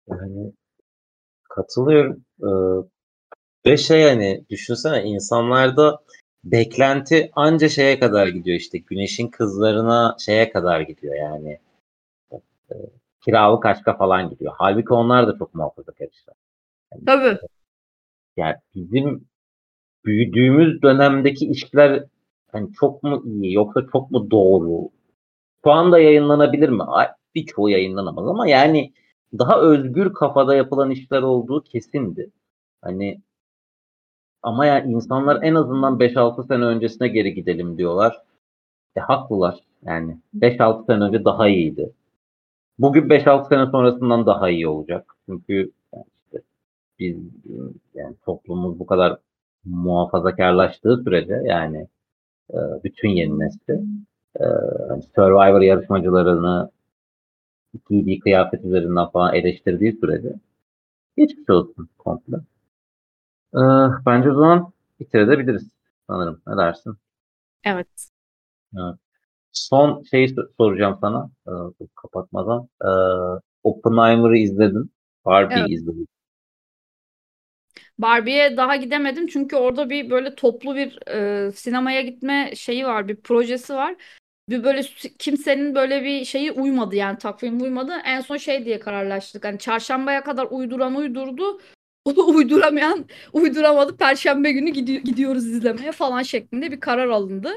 [0.08, 0.52] Yani
[1.48, 2.24] katılıyorum.
[2.42, 2.46] Ee,
[3.66, 5.98] ve şey hani düşünsene insanlarda
[6.44, 11.58] beklenti anca şeye kadar gidiyor işte güneşin kızlarına şeye kadar gidiyor yani
[12.32, 12.74] e,
[13.24, 14.52] kiralık aşka falan gidiyor.
[14.58, 16.34] Halbuki onlar da çok muhafazakar işler.
[16.92, 17.38] Yani, Tabii.
[18.36, 19.28] Yani bizim
[20.04, 22.04] büyüdüğümüz dönemdeki işler
[22.52, 24.88] hani çok mu iyi yoksa çok mu doğru?
[25.64, 26.82] Şu anda yayınlanabilir mi?
[27.34, 28.92] Birçoğu yayınlanamaz ama yani
[29.38, 32.30] daha özgür kafada yapılan işler olduğu kesindi.
[32.82, 33.20] Hani
[34.42, 38.22] ama yani insanlar en azından 5-6 sene öncesine geri gidelim diyorlar.
[38.96, 39.60] E haklılar.
[39.82, 41.92] Yani 5-6 sene önce daha iyiydi.
[42.78, 45.14] Bugün 5-6 sene sonrasından daha iyi olacak.
[45.26, 46.42] Çünkü yani işte
[46.98, 47.16] biz
[47.94, 49.18] yani toplumumuz bu kadar
[49.64, 51.86] muhafazakarlaştığı sürece yani
[52.54, 53.80] e, bütün yeni nesli
[54.40, 54.44] e,
[54.88, 56.70] hani Survivor yarışmacılarını
[57.90, 60.34] giydiği kıyafet üzerinden falan eleştirdiği sürece
[61.16, 62.36] geçmiş olsun komple.
[63.54, 63.58] Ee,
[64.06, 65.70] bence o zaman bitirebiliriz
[66.06, 66.42] sanırım.
[66.46, 66.96] Ne dersin?
[67.64, 68.08] Evet.
[68.74, 68.94] evet.
[69.52, 71.52] Son şeyi soracağım sana e,
[71.94, 72.68] kapatmadan.
[72.84, 72.90] E,
[73.62, 74.92] Oppenheimer'ı izledin.
[75.24, 75.70] Barbie evet.
[75.70, 76.08] izledin.
[77.98, 83.16] Barbie'ye daha gidemedim çünkü orada bir böyle toplu bir e, sinemaya gitme şeyi var, bir
[83.16, 83.96] projesi var.
[84.50, 84.82] bir böyle
[85.18, 87.92] kimsenin böyle bir şeyi uymadı yani takvim uymadı.
[88.04, 89.44] En son şey diye kararlaştık.
[89.44, 91.60] Hani çarşambaya kadar uyduran uydurdu.
[92.04, 93.96] Uyduramayan uyduramadı.
[93.96, 97.52] Perşembe günü gidi- gidiyoruz izlemeye falan şeklinde bir karar alındı.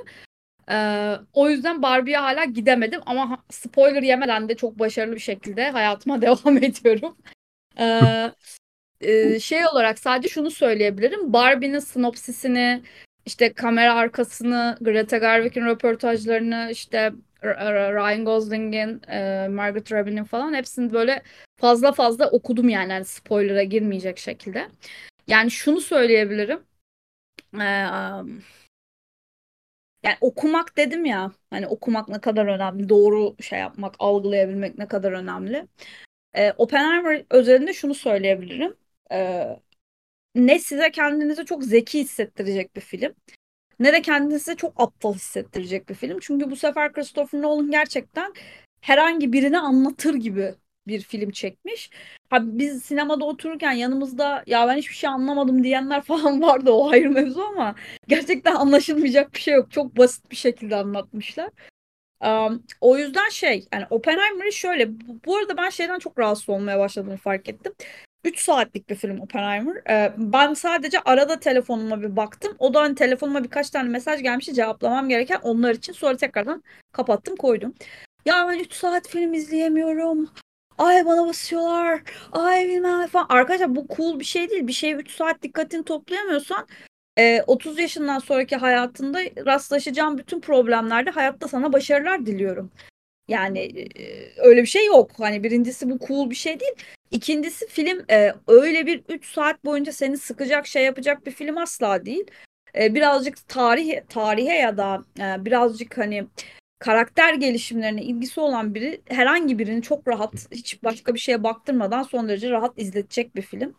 [0.72, 6.22] Ee, o yüzden Barbie'ye hala gidemedim ama spoiler yemeden de çok başarılı bir şekilde hayatıma
[6.22, 7.18] devam ediyorum.
[7.80, 8.32] Ee,
[9.02, 11.34] e, şey olarak sadece şunu söyleyebilirim.
[11.34, 12.84] Barbie'nin sinopsisini,
[13.26, 17.14] işte kamera arkasını, Greta Gerwig'in röportajlarını, işte
[17.44, 21.24] Ryan Gosling'in, e, Margaret Robbie'nin falan hepsini böyle
[21.58, 24.68] fazla fazla okudum yani, yani spoiler'a girmeyecek şekilde.
[25.28, 26.64] Yani şunu söyleyebilirim.
[27.62, 27.64] Ee,
[30.04, 35.12] yani okumak dedim ya hani okumak ne kadar önemli, doğru şey yapmak, algılayabilmek ne kadar
[35.12, 35.68] önemli.
[36.36, 38.78] Ee, Oppenheimer özelinde şunu söyleyebilirim.
[39.12, 39.60] Ee,
[40.36, 43.16] ne size kendinizi çok zeki hissettirecek bir film
[43.84, 46.20] ne de kendinizi çok aptal hissettirecek bir film.
[46.22, 48.34] Çünkü bu sefer Christopher Nolan gerçekten
[48.82, 50.56] herhangi birini anlatır gibi
[50.88, 51.90] bir film çekmiş.
[52.30, 57.12] Ha, biz sinemada otururken yanımızda ya ben hiçbir şey anlamadım diyenler falan vardı o ayrı
[57.12, 57.76] mevzu ama
[58.08, 59.72] gerçekten anlaşılmayacak bir şey yok.
[59.72, 61.50] Çok basit bir şekilde anlatmışlar.
[62.22, 64.90] Um, o yüzden şey yani Oppenheimer'ı şöyle
[65.26, 67.74] bu arada ben şeyden çok rahatsız olmaya başladığını fark ettim.
[68.24, 69.76] 3 saatlik bir film Oppenheimer.
[69.90, 72.56] Ee, ben sadece arada telefonuma bir baktım.
[72.60, 75.94] O da hani telefonuma birkaç tane mesaj gelmişti cevaplamam gereken onlar için.
[75.94, 77.74] Sonra tekrardan kapattım koydum.
[78.26, 80.30] Ya ben 3 saat film izleyemiyorum.
[80.78, 82.02] Ay bana basıyorlar.
[82.32, 83.26] Ay bilmem falan.
[83.30, 84.68] Arkadaşlar bu cool bir şey değil.
[84.68, 86.68] Bir şeye 3 saat dikkatini toplayamıyorsan
[87.48, 92.72] 30 yaşından sonraki hayatında rastlaşacağın bütün problemlerde hayatta sana başarılar diliyorum.
[93.28, 93.88] Yani
[94.38, 95.12] öyle bir şey yok.
[95.18, 96.74] Hani birincisi bu cool bir şey değil.
[97.14, 98.06] İkincisi film
[98.48, 102.26] öyle bir 3 saat boyunca seni sıkacak şey yapacak bir film asla değil.
[102.76, 105.04] birazcık tarih tarihe ya da
[105.46, 106.28] birazcık hani
[106.80, 112.30] karakter gelişimlerine ilgisi olan biri herhangi birini çok rahat hiç başka bir şeye baktırmadan son
[112.30, 113.76] derece rahat izletecek bir film.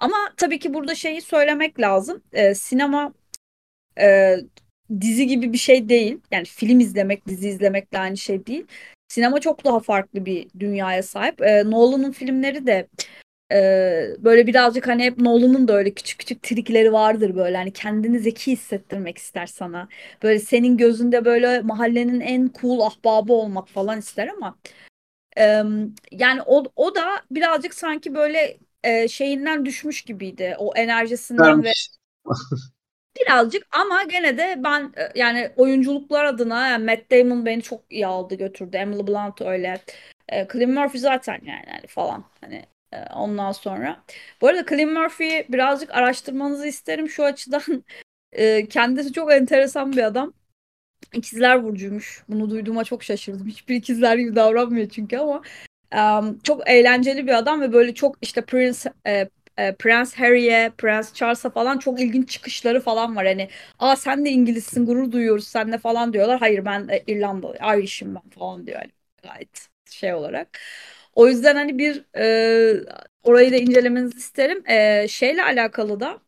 [0.00, 2.22] Ama tabii ki burada şeyi söylemek lazım.
[2.32, 3.12] E, sinema
[4.00, 4.36] e,
[5.00, 6.20] dizi gibi bir şey değil.
[6.30, 8.66] Yani film izlemek, dizi izlemekle aynı şey değil.
[9.08, 11.42] Sinema çok daha farklı bir dünyaya sahip.
[11.42, 12.88] E, Nolan'ın filmleri de
[13.52, 13.56] e,
[14.18, 17.56] böyle birazcık hani hep Nolan'ın da öyle küçük küçük trikleri vardır böyle.
[17.56, 19.88] Hani kendini zeki hissettirmek ister sana.
[20.22, 24.58] Böyle senin gözünde böyle mahallenin en cool ahbabı olmak falan ister ama
[25.38, 25.62] e,
[26.12, 30.56] yani o, o da birazcık sanki böyle e, şeyinden düşmüş gibiydi.
[30.58, 31.72] O enerjisinden ve
[33.26, 38.06] birazcık ama gene de ben e, yani oyunculuklar adına yani Matt Damon beni çok iyi
[38.06, 38.76] aldı götürdü.
[38.76, 39.80] Emily Blunt öyle.
[40.28, 44.04] E, Cillian Murphy zaten yani, yani falan hani e, ondan sonra.
[44.40, 47.62] Bu arada Cillian Murphy'yi birazcık araştırmanızı isterim şu açıdan.
[48.32, 50.32] E, kendisi çok enteresan bir adam.
[51.12, 52.24] İkizler Burcu'ymuş.
[52.28, 53.46] Bunu duyduğuma çok şaşırdım.
[53.48, 55.42] Hiçbir ikizler gibi davranmıyor çünkü ama
[55.94, 59.28] um, çok eğlenceli bir adam ve böyle çok işte Prince e,
[59.58, 63.26] e, Prince Harry'e, Prince Charles'a falan çok ilginç çıkışları falan var.
[63.26, 63.48] Hani
[63.78, 66.38] aa sen de İngilizsin gurur duyuyoruz sen de falan diyorlar.
[66.40, 68.78] Hayır ben e, İrlandalı, Irish'im ben falan diyor.
[68.80, 68.92] Yani
[69.22, 70.58] gayet şey olarak.
[71.14, 72.80] O yüzden hani bir e,
[73.22, 74.62] orayı da incelemenizi isterim.
[74.70, 76.18] E, şeyle alakalı da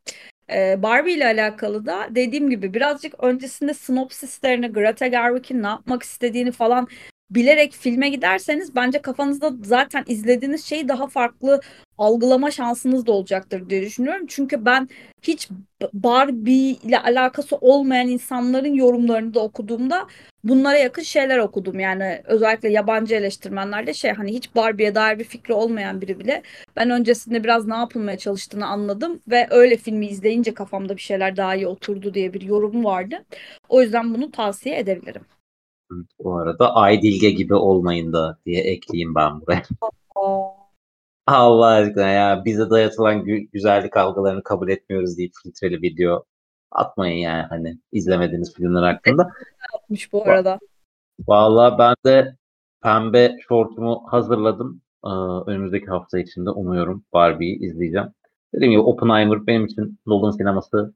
[0.53, 6.53] e, Barbie ile alakalı da dediğim gibi birazcık öncesinde sinopsislerini Greta Gerwig'in ne yapmak istediğini
[6.53, 6.89] falan
[7.31, 11.61] bilerek filme giderseniz bence kafanızda zaten izlediğiniz şeyi daha farklı
[11.99, 14.27] algılama şansınız da olacaktır diye düşünüyorum.
[14.29, 14.89] Çünkü ben
[15.23, 15.49] hiç
[15.93, 20.07] Barbie ile alakası olmayan insanların yorumlarını da okuduğumda
[20.45, 21.81] bunlara yakın şeyler okudum.
[21.81, 26.43] Yani özellikle yabancı eleştirmenlerde şey hani hiç Barbie'ye dair bir fikri olmayan biri bile
[26.77, 31.55] ben öncesinde biraz ne yapılmaya çalıştığını anladım ve öyle filmi izleyince kafamda bir şeyler daha
[31.55, 33.25] iyi oturdu diye bir yorum vardı.
[33.69, 35.23] O yüzden bunu tavsiye edebilirim.
[36.25, 39.63] Bu arada Aydilge gibi olmayın da diye ekleyeyim ben buraya.
[41.27, 46.25] Allah aşkına ya bize dayatılan gü- güzellik algılarını kabul etmiyoruz deyip filtreli video
[46.71, 49.31] atmayın yani hani izlemediğiniz filmler hakkında.
[49.75, 50.59] Yapmış bu arada.
[51.29, 52.37] Vallahi ben de
[52.83, 54.83] pembe şortumu hazırladım.
[55.05, 55.09] Ee,
[55.47, 58.09] önümüzdeki hafta içinde umuyorum Barbie'yi izleyeceğim.
[58.55, 60.95] Dediğim gibi Oppenheimer benim için Nolan sineması.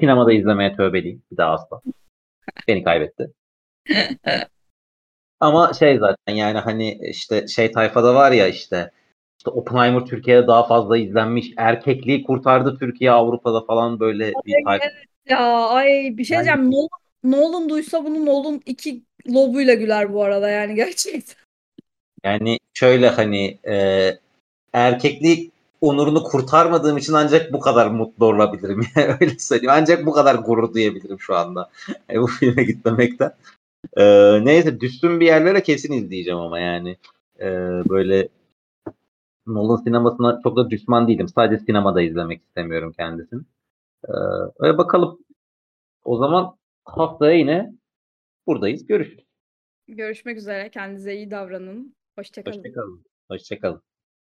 [0.00, 1.22] Sinemada izlemeye tövbeliyim.
[1.32, 1.80] Bir daha asla.
[2.68, 3.32] Beni kaybetti.
[5.40, 8.90] Ama şey zaten yani hani işte şey tayfada var ya işte
[9.38, 11.52] işte Oppenheimer Türkiye'de daha fazla izlenmiş.
[11.56, 14.84] Erkekliği kurtardı Türkiye Avrupa'da falan böyle bir tayfa.
[14.84, 16.60] Evet ya ay bir şey diyeceğim.
[16.60, 16.70] Yani...
[16.70, 16.88] Nolan,
[17.24, 19.02] Nolan duysa bunu Nolan iki
[19.34, 21.36] lobuyla güler bu arada yani gerçekten.
[22.24, 24.10] Yani şöyle hani e,
[24.72, 28.86] erkeklik onurunu kurtarmadığım için ancak bu kadar mutlu olabilirim.
[28.96, 29.72] Yani öyle söyleyeyim.
[29.74, 31.70] Ancak bu kadar gurur duyabilirim şu anda.
[32.08, 33.32] Yani bu filme gitmemekten.
[33.96, 36.96] Ee, neyse düştüm bir yerlere kesin izleyeceğim ama yani.
[37.40, 37.46] Ee,
[37.88, 38.28] böyle
[39.46, 41.28] Nolan sinemasına çok da düşman değilim.
[41.28, 43.42] Sadece sinemada izlemek istemiyorum kendisini.
[44.08, 44.12] Ee,
[44.58, 45.18] öyle bakalım.
[46.04, 47.72] O zaman haftaya yine
[48.46, 48.86] buradayız.
[48.86, 49.24] Görüşürüz.
[49.88, 50.70] Görüşmek üzere.
[50.70, 51.94] Kendinize iyi davranın.
[52.18, 52.56] Hoşçakalın.
[52.56, 53.04] Hoşçakalın.
[53.30, 53.85] Hoşçakalın.